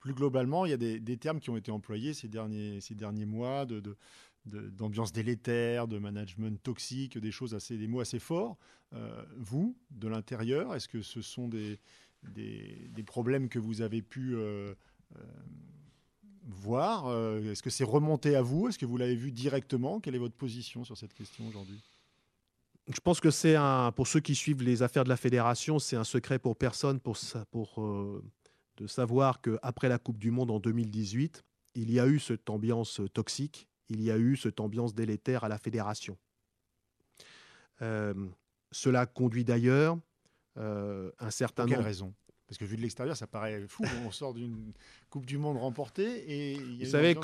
Plus 0.00 0.14
globalement, 0.14 0.64
il 0.64 0.70
y 0.70 0.74
a 0.74 0.76
des, 0.76 1.16
termes 1.16 1.40
qui 1.40 1.50
ont 1.50 1.56
été 1.56 1.70
employés 1.70 2.14
ces 2.14 2.28
derniers, 2.28 2.80
mois 3.26 3.66
d'ambiance 4.46 5.12
délétère, 5.12 5.88
de 5.88 5.98
management 5.98 6.62
toxique, 6.62 7.18
des 7.18 7.32
choses 7.32 7.54
assez, 7.54 7.76
des 7.76 7.88
mots 7.88 8.00
assez 8.00 8.18
forts. 8.18 8.56
vous, 9.36 9.76
de 9.90 10.08
l'intérieur, 10.08 10.74
est-ce 10.74 10.88
que 10.88 11.02
ce 11.02 11.20
sont 11.20 11.48
des, 11.48 11.80
des, 12.22 13.02
problèmes 13.04 13.48
que 13.48 13.58
vous 13.58 13.80
avez 13.82 14.02
pu 14.02 14.34
euh, 14.34 14.74
euh, 15.16 15.22
voir 16.44 17.06
euh, 17.06 17.50
Est-ce 17.50 17.62
que 17.62 17.70
c'est 17.70 17.84
remonté 17.84 18.36
à 18.36 18.42
vous? 18.42 18.68
Est-ce 18.68 18.78
que 18.78 18.86
vous 18.86 18.96
l'avez 18.96 19.16
vu 19.16 19.32
directement? 19.32 20.00
Quelle 20.00 20.14
est 20.14 20.20
votre 20.20 20.34
position 20.34 20.84
sur 20.84 20.96
cette 20.96 21.14
question 21.14 21.46
aujourd'hui? 21.48 21.80
Je 22.88 23.00
pense 23.00 23.20
que 23.20 23.30
c'est 23.30 23.54
un, 23.54 23.92
pour 23.92 24.06
ceux 24.06 24.20
qui 24.20 24.34
suivent 24.34 24.62
les 24.62 24.82
affaires 24.82 25.04
de 25.04 25.10
la 25.10 25.18
fédération, 25.18 25.78
c'est 25.78 25.96
un 25.96 26.04
secret 26.04 26.38
pour 26.38 26.56
personne 26.56 27.00
pour 27.00 27.18
de 28.78 28.86
savoir 28.86 29.40
qu'après 29.40 29.88
la 29.88 29.98
Coupe 29.98 30.18
du 30.18 30.30
Monde 30.30 30.50
en 30.50 30.60
2018, 30.60 31.44
il 31.74 31.90
y 31.90 32.00
a 32.00 32.06
eu 32.06 32.18
cette 32.18 32.48
ambiance 32.48 33.00
toxique, 33.12 33.68
il 33.88 34.00
y 34.02 34.10
a 34.10 34.18
eu 34.18 34.36
cette 34.36 34.60
ambiance 34.60 34.94
délétère 34.94 35.44
à 35.44 35.48
la 35.48 35.58
fédération. 35.58 36.16
cela 38.70 39.06
conduit 39.06 39.44
d'ailleurs 39.44 39.98
euh, 40.58 41.10
un 41.18 41.30
certain 41.30 41.64
Pour 41.64 41.74
quelle 41.74 41.84
raison? 41.84 42.14
Parce 42.46 42.58
que 42.58 42.64
vu 42.64 42.76
de 42.76 42.82
l'extérieur, 42.82 43.16
ça 43.16 43.26
paraît 43.26 43.66
fou. 43.68 43.82
On 44.06 44.10
sort 44.10 44.34
d'une 44.34 44.72
Coupe 45.10 45.26
du 45.26 45.38
Monde 45.38 45.58
remportée 45.58 46.30
et 46.30 46.52
il 46.54 46.76
y 46.76 46.82
a 46.82 46.84
Vous 46.84 46.90
savez, 46.90 47.16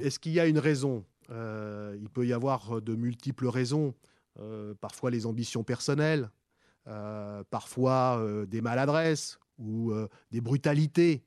est-ce 0.00 0.18
qu'il 0.18 0.32
y 0.32 0.40
a 0.40 0.46
une 0.46 0.58
raison? 0.58 1.04
Euh, 1.30 1.96
Il 2.00 2.08
peut 2.08 2.26
y 2.26 2.32
avoir 2.32 2.80
de 2.80 2.94
multiples 2.94 3.48
raisons. 3.48 3.94
Euh, 4.38 4.74
parfois 4.80 5.10
les 5.10 5.26
ambitions 5.26 5.64
personnelles, 5.64 6.30
parfois 7.50 8.24
des 8.46 8.60
maladresses 8.62 9.38
ou 9.58 9.92
des 10.30 10.40
brutalités 10.40 11.24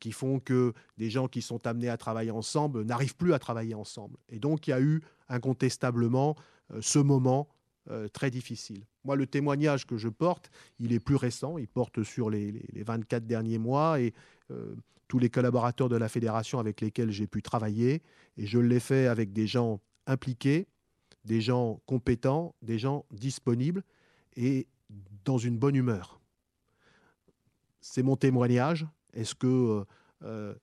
qui 0.00 0.12
font 0.12 0.38
que 0.38 0.72
des 0.96 1.10
gens 1.10 1.28
qui 1.28 1.42
sont 1.42 1.66
amenés 1.66 1.88
à 1.88 1.96
travailler 1.96 2.30
ensemble 2.30 2.84
n'arrivent 2.84 3.16
plus 3.16 3.34
à 3.34 3.38
travailler 3.38 3.74
ensemble. 3.74 4.16
Et 4.28 4.38
donc 4.38 4.66
il 4.66 4.70
y 4.70 4.72
a 4.72 4.80
eu 4.80 5.02
incontestablement 5.28 6.36
ce 6.80 6.98
moment 6.98 7.48
euh, 7.90 8.08
très 8.08 8.32
difficile. 8.32 8.84
Moi, 9.04 9.14
le 9.14 9.28
témoignage 9.28 9.86
que 9.86 9.96
je 9.96 10.08
porte, 10.08 10.50
il 10.80 10.92
est 10.92 10.98
plus 10.98 11.14
récent, 11.14 11.56
il 11.56 11.68
porte 11.68 12.02
sur 12.02 12.30
les, 12.30 12.60
24 12.74 13.24
derniers 13.26 13.58
mois 13.58 14.00
et 14.00 14.12
euh, 14.50 14.74
tous 15.06 15.20
les 15.20 15.30
collaborateurs 15.30 15.88
de 15.88 15.94
la 15.94 16.08
fédération 16.08 16.58
avec 16.58 16.80
lesquels 16.80 17.12
j'ai 17.12 17.28
pu 17.28 17.42
travailler, 17.42 18.02
et 18.38 18.46
je 18.46 18.58
l'ai 18.58 18.80
fait 18.80 19.06
avec 19.06 19.32
des 19.32 19.46
gens 19.46 19.80
impliqués, 20.08 20.66
des 21.24 21.40
gens 21.40 21.80
compétents, 21.86 22.56
des 22.60 22.80
gens 22.80 23.04
disponibles 23.12 23.84
et 24.34 24.66
dans 25.24 25.38
une 25.38 25.56
bonne 25.56 25.76
humeur. 25.76 26.20
C'est 27.92 28.02
mon 28.02 28.16
témoignage. 28.16 28.86
Est-ce 29.12 29.34
que 29.34 29.84
euh, 30.22 30.54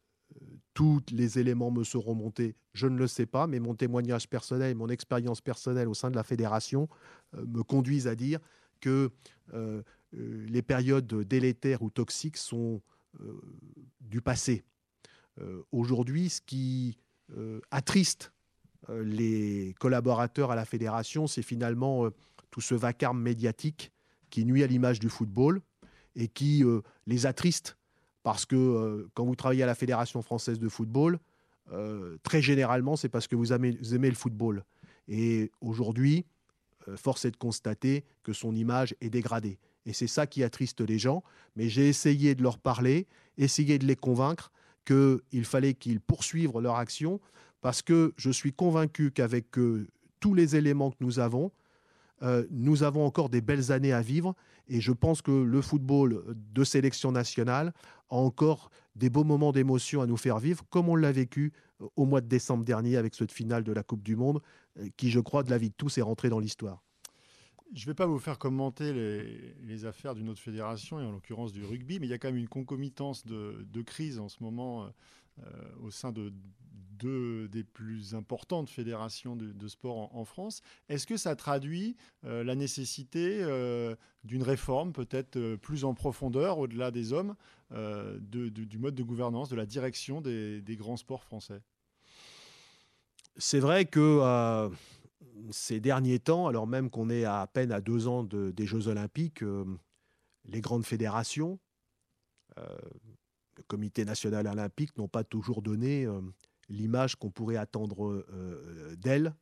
tous 0.74 1.02
les 1.12 1.40
éléments 1.40 1.72
me 1.72 1.84
seront 1.84 2.16
montés, 2.16 2.56
je 2.74 2.88
ne 2.88 2.98
le 2.98 3.08
sais 3.08 3.26
pas, 3.26 3.48
mais 3.48 3.60
mon 3.60 3.76
témoignage 3.76 4.28
personnel, 4.28 4.76
mon 4.76 4.90
expérience 4.90 5.42
personnelle 5.42 5.88
au 5.88 5.94
sein 5.94 6.10
de 6.10 6.16
la 6.16 6.24
fédération 6.24 6.90
euh, 7.36 7.46
me 7.46 7.64
conduisent 7.64 8.08
à 8.08 8.16
dire 8.16 8.40
que 8.82 9.12
euh, 9.54 9.82
euh, 10.16 10.46
les 10.48 10.62
périodes 10.62 11.08
délétères 11.08 11.82
ou 11.82 11.90
toxiques 11.90 12.38
sont 12.38 12.82
du 14.02 14.22
passé. 14.22 14.64
Aujourd'hui, 15.72 16.30
ce 16.30 16.42
qui 16.42 16.98
attriste 17.70 18.34
les 18.90 19.76
collaborateurs 19.80 20.50
à 20.50 20.56
la 20.56 20.66
fédération, 20.66 21.28
c'est 21.28 21.44
finalement 21.44 22.10
tout 22.50 22.60
ce 22.60 22.74
vacarme 22.74 23.22
médiatique 23.22 23.92
qui 24.32 24.46
nuit 24.46 24.64
à 24.64 24.68
l'image 24.68 25.00
du 25.00 25.10
football 25.10 25.62
et 26.16 26.28
qui 26.28 26.64
les 27.08 27.26
attriste 27.26 27.78
parce 28.24 28.46
que 28.46 28.56
euh, 28.56 29.10
quand 29.14 29.26
vous 29.26 29.36
travaillez 29.36 29.64
à 29.64 29.68
la 29.68 29.76
Fédération 29.76 30.22
française 30.22 30.58
de 30.58 30.70
football, 30.70 31.20
euh, 31.72 32.18
très 32.24 32.42
généralement, 32.42 32.96
c'est 32.96 33.10
parce 33.10 33.28
que 33.28 33.36
vous 33.36 33.54
aimez, 33.54 33.78
le 33.82 34.16
football. 34.16 34.64
Et 35.08 35.52
aujourd'hui, 35.62 36.26
euh, 36.88 36.98
force 36.98 37.26
est 37.26 37.32
de 37.32 37.38
constater 37.38 38.06
que 38.24 38.34
son 38.34 38.56
image 38.56 38.96
est 39.02 39.10
dégradée. 39.10 39.60
Et 39.86 39.92
c'est 39.92 40.08
ça 40.08 40.26
qui 40.26 40.44
attriste 40.44 40.80
les 40.82 40.98
gens. 40.98 41.22
Mais 41.58 41.68
j'ai 41.68 41.90
essayé 41.90 42.36
de 42.36 42.42
leur 42.42 42.58
parler, 42.58 43.08
essayé 43.38 43.78
de 43.78 43.86
les 43.86 43.98
convaincre 43.98 44.52
qu'il 44.86 45.46
fallait 45.46 45.74
qu'ils 45.74 46.02
poursuivent 46.02 46.58
leur 46.60 46.76
action, 46.76 47.20
parce 47.62 47.82
que 47.82 48.14
je 48.18 48.30
suis 48.30 48.52
convaincu 48.52 49.12
qu'avec 49.12 49.46
tous 50.20 50.34
les 50.34 50.56
éléments 50.56 50.92
que 50.92 50.98
nous 51.00 51.20
avons, 51.20 51.52
nous 52.52 52.84
avons 52.84 53.06
encore 53.06 53.30
des 53.30 53.42
belles 53.42 53.72
années 53.72 53.94
à 53.94 54.02
vivre 54.02 54.36
et 54.68 54.80
je 54.80 54.92
pense 54.92 55.22
que 55.22 55.32
le 55.32 55.62
football 55.62 56.24
de 56.54 56.64
sélection 56.64 57.12
nationale 57.12 57.74
a 58.10 58.16
encore 58.16 58.70
des 58.96 59.10
beaux 59.10 59.24
moments 59.24 59.52
d'émotion 59.52 60.02
à 60.02 60.06
nous 60.06 60.18
faire 60.18 60.40
vivre, 60.40 60.64
comme 60.70 60.90
on 60.90 60.96
l'a 60.96 61.12
vécu 61.12 61.52
euh, 61.82 61.88
au 61.96 62.06
mois 62.06 62.22
de 62.22 62.28
décembre 62.28 62.64
dernier 62.64 62.98
avec 62.98 63.16
cette 63.16 63.32
finale 63.32 63.64
de 63.64 63.72
la 63.72 63.84
Coupe 63.84 64.04
du 64.04 64.16
Monde, 64.16 64.42
euh, 64.80 64.88
qui, 64.98 65.10
je 65.10 65.20
crois, 65.20 65.44
de 65.44 65.50
la 65.50 65.58
vie 65.58 65.70
de 65.70 65.76
tous, 65.76 65.98
est 65.98 66.02
rentrée 66.02 66.30
dans 66.30 66.40
l'histoire. 66.40 66.84
Je 67.74 67.82
ne 67.82 67.86
vais 67.88 67.96
pas 67.96 68.06
vous 68.06 68.20
faire 68.20 68.38
commenter 68.38 68.94
les, 68.94 69.86
affaires 69.86 70.14
d'une 70.14 70.30
autre 70.30 70.42
fédération, 70.42 71.00
et 71.00 71.04
en 71.04 71.12
l'occurrence 71.12 71.52
du 71.54 71.66
rugby, 71.66 72.00
mais 72.00 72.06
il 72.06 72.12
y 72.12 72.14
a 72.14 72.20
quand 72.20 72.28
même 72.28 72.38
une 72.38 72.48
concomitance 72.48 73.26
de, 73.26 73.82
crise 73.82 74.20
en 74.20 74.30
ce 74.30 74.44
moment 74.44 74.84
euh, 74.84 74.90
au 75.82 75.90
sein 75.90 76.12
de 76.12 76.32
deux 77.04 77.48
des 77.50 77.64
plus 77.64 78.16
importantes 78.16 78.70
fédérations 78.70 79.36
de, 79.36 79.68
sport 79.68 80.16
en, 80.16 80.26
France. 80.26 80.62
Est-ce 80.90 81.06
que 81.06 81.18
ça 81.18 81.36
traduit 81.36 81.96
euh, 82.26 82.44
la 82.44 82.56
nécessité 82.56 83.40
euh, 83.42 83.96
d'une 84.24 84.44
réforme 84.44 84.94
peut-être 84.94 85.36
euh, 85.36 85.58
plus 85.58 85.84
en 85.84 85.94
profondeur, 85.94 86.60
au-delà 86.60 86.92
des 86.92 87.14
hommes, 87.14 87.36
du 87.72 88.78
mode 88.78 88.96
de 88.96 89.04
gouvernance, 89.04 89.50
de 89.50 89.56
la 89.56 89.66
direction 89.66 90.22
des, 90.22 90.64
grands 90.78 90.98
sports 90.98 91.24
français? 91.24 91.62
C'est 93.38 93.60
vrai 93.60 93.86
que 93.86 94.70
ces 95.50 95.80
derniers 95.80 96.20
temps, 96.20 96.48
alors 96.48 96.68
même 96.68 96.92
qu'on 96.92 97.10
est 97.10 97.26
à, 97.26 97.48
peine 97.52 97.72
à 97.72 97.82
deux 97.82 98.08
ans 98.08 98.24
des 98.24 98.66
Jeux 98.68 98.88
olympiques, 98.88 99.44
les 100.46 100.62
grandes 100.62 100.86
fédérations, 100.86 101.60
le 103.58 103.64
Comité 103.64 104.06
national 104.06 104.48
olympique 104.48 104.98
n'ont 104.98 105.08
pas 105.08 105.24
toujours 105.24 105.62
donné 105.62 106.08
l'image 106.70 107.16
qu'on 107.16 107.30
pourrait 107.30 107.58
attendre 107.58 108.06
euh, 108.06 108.26
euh, 108.32 108.96
d'elle, 108.96 109.34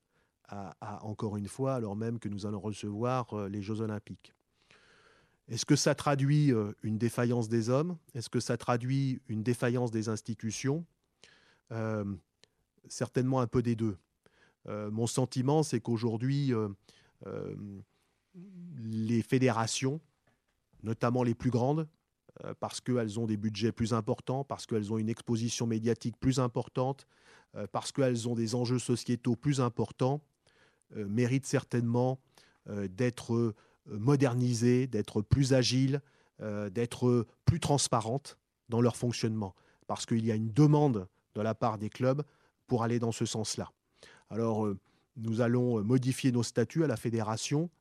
à, 0.47 1.05
encore 1.05 1.37
une 1.37 1.47
fois, 1.47 1.75
alors 1.75 1.95
même 1.95 2.19
que 2.19 2.27
nous 2.27 2.45
allons 2.45 2.59
recevoir 2.59 3.33
euh, 3.33 3.47
les 3.47 3.61
Jeux 3.61 3.79
olympiques. 3.79 4.33
Est-ce 5.47 5.65
que 5.65 5.77
ça 5.77 5.95
traduit 5.95 6.53
une 6.83 6.97
défaillance 6.97 7.49
des 7.49 7.69
hommes? 7.69 7.97
Est-ce 8.13 8.29
que 8.29 8.39
ça 8.39 8.57
traduit 8.57 9.21
une 9.27 9.43
défaillance 9.43 9.91
des 9.91 10.07
institutions? 10.07 10.85
Certainement 12.87 13.41
un 13.41 13.47
peu 13.47 13.61
des 13.61 13.75
deux. 13.75 13.97
mon 14.67 15.07
sentiment, 15.07 15.61
c'est 15.61 15.81
qu'aujourd'hui, 15.81 16.53
les 18.77 19.21
fédérations, 19.23 19.99
notamment 20.83 21.23
les 21.23 21.35
plus 21.35 21.49
grandes, 21.49 21.81
euh, 21.81 21.85
parce 22.59 22.81
qu'elles 22.81 23.19
ont 23.19 23.25
des 23.25 23.37
budgets 23.37 23.71
plus 23.71 23.93
importants, 23.93 24.43
parce 24.43 24.65
qu'elles 24.65 24.91
ont 24.91 24.97
une 24.97 25.09
exposition 25.09 25.67
médiatique 25.67 26.17
plus 26.19 26.39
importante, 26.39 27.05
euh, 27.55 27.67
parce 27.71 27.91
qu'elles 27.91 28.27
ont 28.27 28.35
des 28.35 28.55
enjeux 28.55 28.79
sociétaux 28.79 29.35
plus 29.35 29.61
importants, 29.61 30.21
euh, 30.95 31.07
méritent 31.07 31.45
certainement 31.45 32.19
d'être 32.91 33.55
modernisées, 33.87 34.85
d'être 34.85 35.23
plus 35.23 35.53
agiles, 35.53 35.99
d'être 36.39 37.25
plus 37.43 37.59
transparentes 37.59 38.37
dans 38.69 38.81
leur 38.81 38.95
fonctionnement, 38.95 39.55
parce 39.87 40.05
qu'il 40.05 40.23
y 40.23 40.31
a 40.31 40.35
une 40.35 40.53
demande 40.53 41.07
de 41.33 41.41
la 41.41 41.55
part 41.55 41.79
des 41.79 41.89
clubs 41.89 42.21
pour 42.67 42.83
aller 42.83 42.99
dans 42.99 43.11
ce 43.11 43.25
sens-là. 43.25 43.71
Alors, 44.29 44.67
nous 45.17 45.41
allons 45.41 45.83
modifier 45.83 46.31
nos 46.31 46.43
statuts 46.43 46.83
à 46.83 46.87
la 46.87 46.97
fédération, 46.97 47.71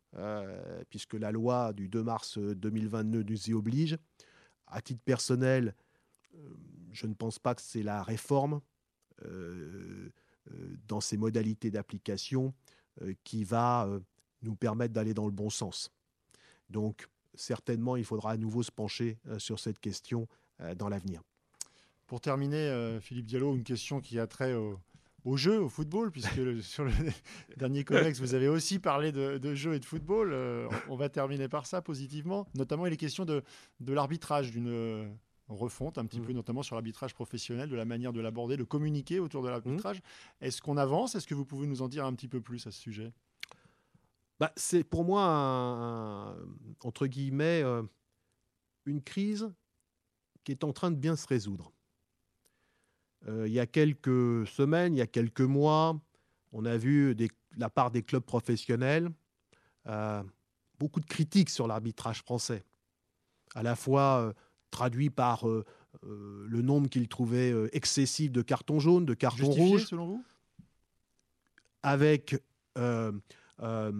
puisque 0.88 1.12
la 1.12 1.30
loi 1.30 1.74
du 1.74 1.90
2 1.90 2.02
mars 2.02 2.38
2022 2.38 3.22
nous 3.22 3.50
y 3.50 3.52
oblige. 3.52 3.98
À 4.70 4.80
titre 4.80 5.02
personnel, 5.04 5.74
euh, 6.34 6.38
je 6.92 7.06
ne 7.06 7.14
pense 7.14 7.38
pas 7.38 7.54
que 7.54 7.62
c'est 7.62 7.82
la 7.82 8.02
réforme 8.02 8.60
euh, 9.24 10.10
euh, 10.50 10.76
dans 10.86 11.00
ses 11.00 11.16
modalités 11.16 11.70
d'application 11.70 12.54
qui 13.24 13.44
va 13.44 13.88
nous 14.42 14.54
permettre 14.54 14.92
d'aller 14.92 15.14
dans 15.14 15.24
le 15.24 15.30
bon 15.30 15.48
sens. 15.48 15.90
Donc, 16.68 17.08
certainement, 17.34 17.96
il 17.96 18.04
faudra 18.04 18.32
à 18.32 18.36
nouveau 18.36 18.62
se 18.62 18.70
pencher 18.70 19.18
sur 19.38 19.58
cette 19.58 19.78
question 19.78 20.28
dans 20.76 20.90
l'avenir. 20.90 21.22
Pour 22.06 22.20
terminer, 22.20 22.98
Philippe 23.00 23.24
Diallo, 23.24 23.56
une 23.56 23.62
question 23.62 24.02
qui 24.02 24.18
a 24.18 24.26
trait 24.26 24.52
au, 24.52 24.78
jeu, 25.36 25.60
au 25.60 25.68
football, 25.68 26.10
puisque 26.10 26.40
sur 26.62 26.84
le 26.84 26.92
dernier 27.56 27.84
codex, 27.84 28.20
vous 28.20 28.34
avez 28.34 28.48
aussi 28.48 28.78
parlé 28.78 29.12
de, 29.12 29.54
jeu 29.54 29.74
et 29.74 29.80
de 29.80 29.84
football. 29.84 30.34
on 30.88 30.96
va 30.96 31.08
terminer 31.08 31.48
par 31.48 31.66
ça 31.66 31.82
positivement. 31.82 32.46
Notamment, 32.54 32.86
il 32.86 32.92
est 32.92 32.96
question 32.96 33.24
de, 33.24 33.42
de 33.80 33.92
l'arbitrage, 33.92 34.50
d'une 34.50 35.10
refonte 35.54 35.98
un 35.98 36.06
petit 36.06 36.20
mmh. 36.20 36.26
peu, 36.26 36.32
notamment 36.32 36.62
sur 36.62 36.76
l'arbitrage 36.76 37.14
professionnel, 37.14 37.68
de 37.68 37.76
la 37.76 37.84
manière 37.84 38.12
de 38.12 38.20
l'aborder, 38.20 38.56
de 38.56 38.64
communiquer 38.64 39.20
autour 39.20 39.42
de 39.42 39.48
l'arbitrage. 39.48 39.98
Mmh. 39.98 40.44
Est-ce 40.44 40.62
qu'on 40.62 40.76
avance? 40.76 41.14
Est-ce 41.14 41.26
que 41.26 41.34
vous 41.34 41.44
pouvez 41.44 41.66
nous 41.66 41.82
en 41.82 41.88
dire 41.88 42.04
un 42.04 42.14
petit 42.14 42.28
peu 42.28 42.40
plus 42.40 42.66
à 42.66 42.70
ce 42.70 42.80
sujet? 42.80 43.12
Bah, 44.38 44.52
C'est 44.56 44.84
pour 44.84 45.04
moi, 45.04 46.36
entre 46.82 47.06
guillemets, 47.06 47.62
euh, 47.62 47.82
une 48.86 49.02
crise 49.02 49.52
qui 50.44 50.52
est 50.52 50.64
en 50.64 50.72
train 50.72 50.90
de 50.90 50.96
bien 50.96 51.16
se 51.16 51.26
résoudre. 51.26 51.72
Euh, 53.28 53.46
il 53.46 53.52
y 53.52 53.60
a 53.60 53.66
quelques 53.66 54.46
semaines, 54.46 54.94
il 54.94 54.98
y 54.98 55.02
a 55.02 55.06
quelques 55.06 55.40
mois, 55.40 56.00
on 56.52 56.64
a 56.64 56.76
vu 56.76 57.14
de 57.14 57.28
la 57.56 57.68
part 57.70 57.90
des 57.90 58.02
clubs 58.02 58.22
professionnels 58.22 59.10
euh, 59.86 60.22
beaucoup 60.78 61.00
de 61.00 61.06
critiques 61.06 61.50
sur 61.50 61.66
l'arbitrage 61.66 62.22
français, 62.22 62.64
à 63.54 63.62
la 63.62 63.76
fois 63.76 64.34
traduit 64.70 65.10
par 65.10 65.44
le 66.02 66.62
nombre 66.62 66.88
qu'ils 66.88 67.08
trouvaient 67.08 67.52
excessif 67.72 68.32
de 68.32 68.40
cartons 68.40 68.80
jaunes, 68.80 69.04
de 69.04 69.14
cartons 69.14 69.50
rouges, 69.50 69.86
selon 69.86 70.06
vous? 70.06 70.24
Avec 71.82 72.34
euh, 72.78 73.12
euh, 73.62 73.92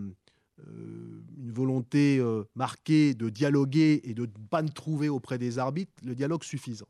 euh, 0.60 1.22
une 1.38 1.52
volonté 1.52 2.22
marquée 2.54 3.14
de 3.14 3.28
dialoguer 3.28 4.00
et 4.04 4.14
de 4.14 4.22
ne 4.22 4.46
pas 4.48 4.62
trouver 4.62 5.08
auprès 5.08 5.38
des 5.38 5.58
arbitres 5.58 5.92
le 6.04 6.14
dialogue 6.14 6.44
suffisant. 6.44 6.88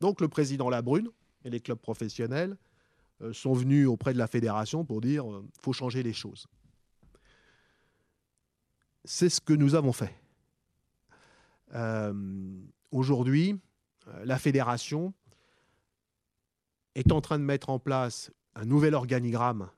Donc 0.00 0.20
le 0.20 0.28
président 0.28 0.68
Labrune 0.70 1.10
et 1.44 1.50
les 1.50 1.60
clubs 1.60 1.78
professionnels 1.78 2.56
sont 3.32 3.52
venus 3.52 3.86
auprès 3.86 4.12
de 4.12 4.18
la 4.18 4.26
fédération 4.26 4.84
pour 4.84 5.00
dire 5.00 5.24
qu'il 5.24 5.62
faut 5.62 5.72
changer 5.72 6.02
les 6.02 6.12
choses. 6.12 6.46
C'est 9.04 9.28
ce 9.28 9.40
que 9.40 9.52
nous 9.52 9.74
avons 9.74 9.92
fait. 9.92 10.14
Aujourd'hui, 12.90 13.58
la 14.24 14.38
fédération 14.38 15.14
est 16.94 17.12
en 17.12 17.20
train 17.20 17.38
de 17.38 17.44
mettre 17.44 17.70
en 17.70 17.78
place 17.78 18.30
un 18.54 18.64
nouvel 18.64 18.94
organigramme 18.94 19.70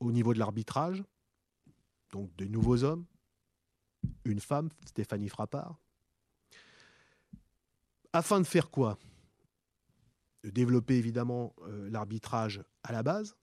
au 0.00 0.12
niveau 0.12 0.34
de 0.34 0.38
l'arbitrage, 0.38 1.02
donc 2.10 2.34
de 2.36 2.44
nouveaux 2.44 2.82
hommes, 2.82 3.06
une 4.24 4.40
femme, 4.40 4.68
Stéphanie 4.84 5.28
Frappard. 5.28 5.78
Afin 8.12 8.40
de 8.40 8.46
faire 8.46 8.68
quoi? 8.68 8.98
De 10.42 10.50
développer 10.50 10.96
évidemment 10.96 11.54
euh, 11.62 11.88
l'arbitrage 11.90 12.62
à 12.82 12.92
la 12.92 13.02
base, 13.02 13.36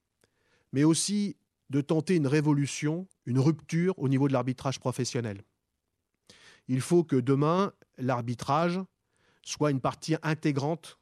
mais 0.73 0.83
aussi 0.83 1.37
de 1.69 1.81
tenter 1.81 2.15
une 2.15 2.27
révolution, 2.27 3.07
une 3.25 3.39
rupture 3.39 3.97
au 3.97 4.09
niveau 4.09 4.27
de 4.27 4.33
l'arbitrage 4.33 4.79
professionnel. 4.79 5.43
Il 6.67 6.81
faut 6.81 7.03
que 7.03 7.15
demain, 7.15 7.73
l'arbitrage 7.97 8.79
soit 9.43 9.71
une 9.71 9.81
partie 9.81 10.15
intégrante 10.21 10.99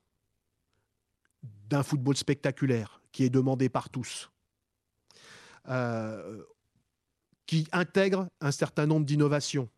d'un 1.70 1.84
football 1.84 2.16
spectaculaire 2.16 3.02
qui 3.12 3.24
est 3.24 3.30
demandé 3.30 3.70
par 3.70 3.90
tous. 3.90 4.30
Euh, 5.70 6.44
qui 7.46 7.68
intègre 7.72 8.30
un 8.42 8.52
certain 8.52 8.86
nombre 8.86 9.06
d'innovations. 9.06 9.70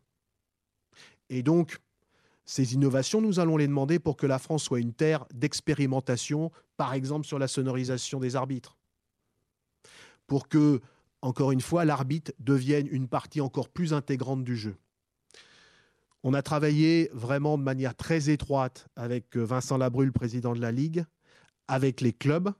Et 1.28 1.42
donc, 1.42 1.78
ces 2.50 2.74
innovations, 2.74 3.20
nous 3.20 3.38
allons 3.38 3.56
les 3.56 3.68
demander 3.68 4.00
pour 4.00 4.16
que 4.16 4.26
la 4.26 4.40
France 4.40 4.64
soit 4.64 4.80
une 4.80 4.92
terre 4.92 5.24
d'expérimentation, 5.32 6.50
par 6.76 6.94
exemple 6.94 7.24
sur 7.24 7.38
la 7.38 7.46
sonorisation 7.46 8.18
des 8.18 8.34
arbitres. 8.34 8.76
Pour 10.26 10.48
que, 10.48 10.80
encore 11.22 11.52
une 11.52 11.60
fois, 11.60 11.84
l'arbitre 11.84 12.32
devienne 12.40 12.88
une 12.90 13.06
partie 13.06 13.40
encore 13.40 13.68
plus 13.68 13.92
intégrante 13.92 14.42
du 14.42 14.56
jeu. 14.56 14.74
On 16.24 16.34
a 16.34 16.42
travaillé 16.42 17.08
vraiment 17.12 17.56
de 17.56 17.62
manière 17.62 17.94
très 17.94 18.30
étroite 18.30 18.88
avec 18.96 19.36
Vincent 19.36 19.78
Labrule, 19.78 20.10
président 20.10 20.52
de 20.52 20.60
la 20.60 20.72
Ligue, 20.72 21.04
avec 21.68 22.00
les 22.00 22.12
clubs. 22.12 22.52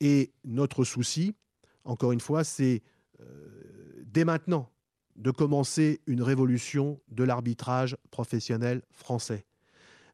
Et 0.00 0.32
notre 0.42 0.82
souci, 0.82 1.36
encore 1.84 2.10
une 2.10 2.20
fois, 2.20 2.42
c'est 2.42 2.82
euh, 3.20 4.02
dès 4.04 4.24
maintenant 4.24 4.71
de 5.16 5.30
commencer 5.30 6.00
une 6.06 6.22
révolution 6.22 7.00
de 7.08 7.24
l'arbitrage 7.24 7.96
professionnel 8.10 8.82
français. 8.90 9.44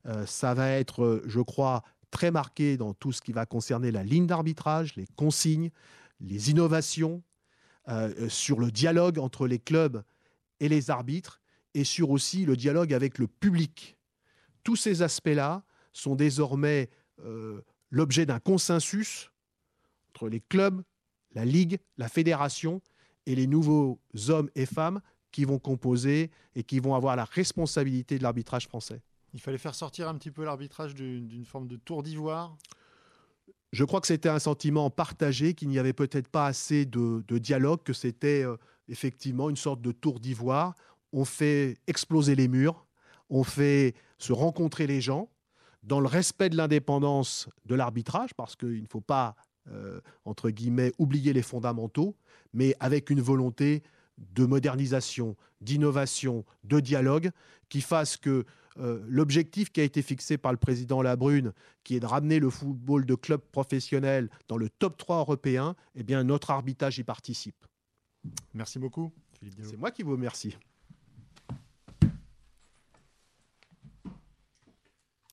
Euh, 0.06 0.26
ça 0.26 0.54
va 0.54 0.70
être, 0.70 1.02
euh, 1.02 1.22
je 1.26 1.40
crois, 1.40 1.82
très 2.10 2.30
marqué 2.30 2.76
dans 2.76 2.94
tout 2.94 3.12
ce 3.12 3.20
qui 3.20 3.32
va 3.32 3.46
concerner 3.46 3.90
la 3.90 4.02
ligne 4.02 4.26
d'arbitrage, 4.26 4.96
les 4.96 5.06
consignes, 5.16 5.70
les 6.20 6.50
innovations, 6.50 7.22
sur 8.28 8.60
le 8.60 8.70
dialogue 8.70 9.18
entre 9.18 9.46
les 9.46 9.58
clubs 9.58 10.02
et 10.60 10.68
les 10.68 10.90
arbitres, 10.90 11.40
et 11.72 11.84
sur 11.84 12.10
aussi 12.10 12.44
le 12.44 12.54
dialogue 12.54 12.92
avec 12.92 13.16
le 13.16 13.26
public. 13.26 13.96
Tous 14.62 14.76
ces 14.76 15.00
aspects-là 15.00 15.62
sont 15.94 16.14
désormais 16.14 16.90
l'objet 17.90 18.26
d'un 18.26 18.40
consensus 18.40 19.30
entre 20.10 20.28
les 20.28 20.40
clubs, 20.40 20.82
la 21.32 21.44
Ligue, 21.44 21.78
la 21.96 22.08
Fédération 22.08 22.82
et 23.28 23.34
les 23.34 23.46
nouveaux 23.46 24.00
hommes 24.30 24.48
et 24.54 24.64
femmes 24.64 25.00
qui 25.30 25.44
vont 25.44 25.58
composer 25.58 26.30
et 26.54 26.64
qui 26.64 26.80
vont 26.80 26.94
avoir 26.94 27.14
la 27.14 27.24
responsabilité 27.24 28.16
de 28.16 28.22
l'arbitrage 28.22 28.66
français. 28.66 29.02
Il 29.34 29.40
fallait 29.40 29.58
faire 29.58 29.74
sortir 29.74 30.08
un 30.08 30.14
petit 30.14 30.30
peu 30.30 30.44
l'arbitrage 30.44 30.94
d'une 30.94 31.44
forme 31.44 31.68
de 31.68 31.76
tour 31.76 32.02
d'ivoire? 32.02 32.56
Je 33.70 33.84
crois 33.84 34.00
que 34.00 34.06
c'était 34.06 34.30
un 34.30 34.38
sentiment 34.38 34.88
partagé, 34.88 35.52
qu'il 35.52 35.68
n'y 35.68 35.78
avait 35.78 35.92
peut-être 35.92 36.28
pas 36.28 36.46
assez 36.46 36.86
de, 36.86 37.22
dialogue, 37.38 37.82
que 37.82 37.92
c'était 37.92 38.42
euh, 38.42 38.56
effectivement 38.88 39.50
une 39.50 39.56
sorte 39.56 39.82
de 39.82 39.92
tour 39.92 40.20
d'ivoire. 40.20 40.74
On 41.12 41.26
fait 41.26 41.76
exploser 41.86 42.34
les 42.34 42.48
murs, 42.48 42.86
on 43.28 43.44
fait 43.44 43.94
se 44.16 44.32
rencontrer 44.32 44.86
les 44.86 45.02
gens 45.02 45.28
dans 45.82 46.00
le 46.00 46.06
respect 46.06 46.48
de 46.48 46.56
l'indépendance 46.56 47.46
de 47.66 47.74
l'arbitrage, 47.74 48.32
parce 48.32 48.56
qu'il 48.56 48.82
ne 48.82 48.88
faut 48.88 49.02
pas 49.02 49.36
euh, 49.72 50.00
entre 50.24 50.50
guillemets, 50.50 50.92
oublier 50.98 51.32
les 51.32 51.42
fondamentaux, 51.42 52.16
mais 52.52 52.74
avec 52.80 53.10
une 53.10 53.20
volonté 53.20 53.82
de 54.18 54.44
modernisation, 54.44 55.36
d'innovation, 55.60 56.44
de 56.64 56.80
dialogue, 56.80 57.30
qui 57.68 57.80
fasse 57.80 58.16
que 58.16 58.44
euh, 58.78 59.04
l'objectif 59.08 59.70
qui 59.72 59.80
a 59.80 59.84
été 59.84 60.02
fixé 60.02 60.38
par 60.38 60.52
le 60.52 60.58
président 60.58 61.02
Labrune, 61.02 61.52
qui 61.84 61.96
est 61.96 62.00
de 62.00 62.06
ramener 62.06 62.38
le 62.38 62.50
football 62.50 63.04
de 63.04 63.14
club 63.14 63.40
professionnel 63.52 64.30
dans 64.46 64.56
le 64.56 64.68
top 64.68 64.96
3 64.96 65.18
européen, 65.18 65.74
eh 65.94 66.02
bien, 66.02 66.22
notre 66.24 66.50
arbitrage 66.50 66.98
y 66.98 67.04
participe. 67.04 67.66
Merci 68.54 68.78
beaucoup, 68.78 69.12
C'est 69.62 69.76
moi 69.76 69.90
qui 69.90 70.02
vous 70.02 70.12
remercie. 70.12 70.56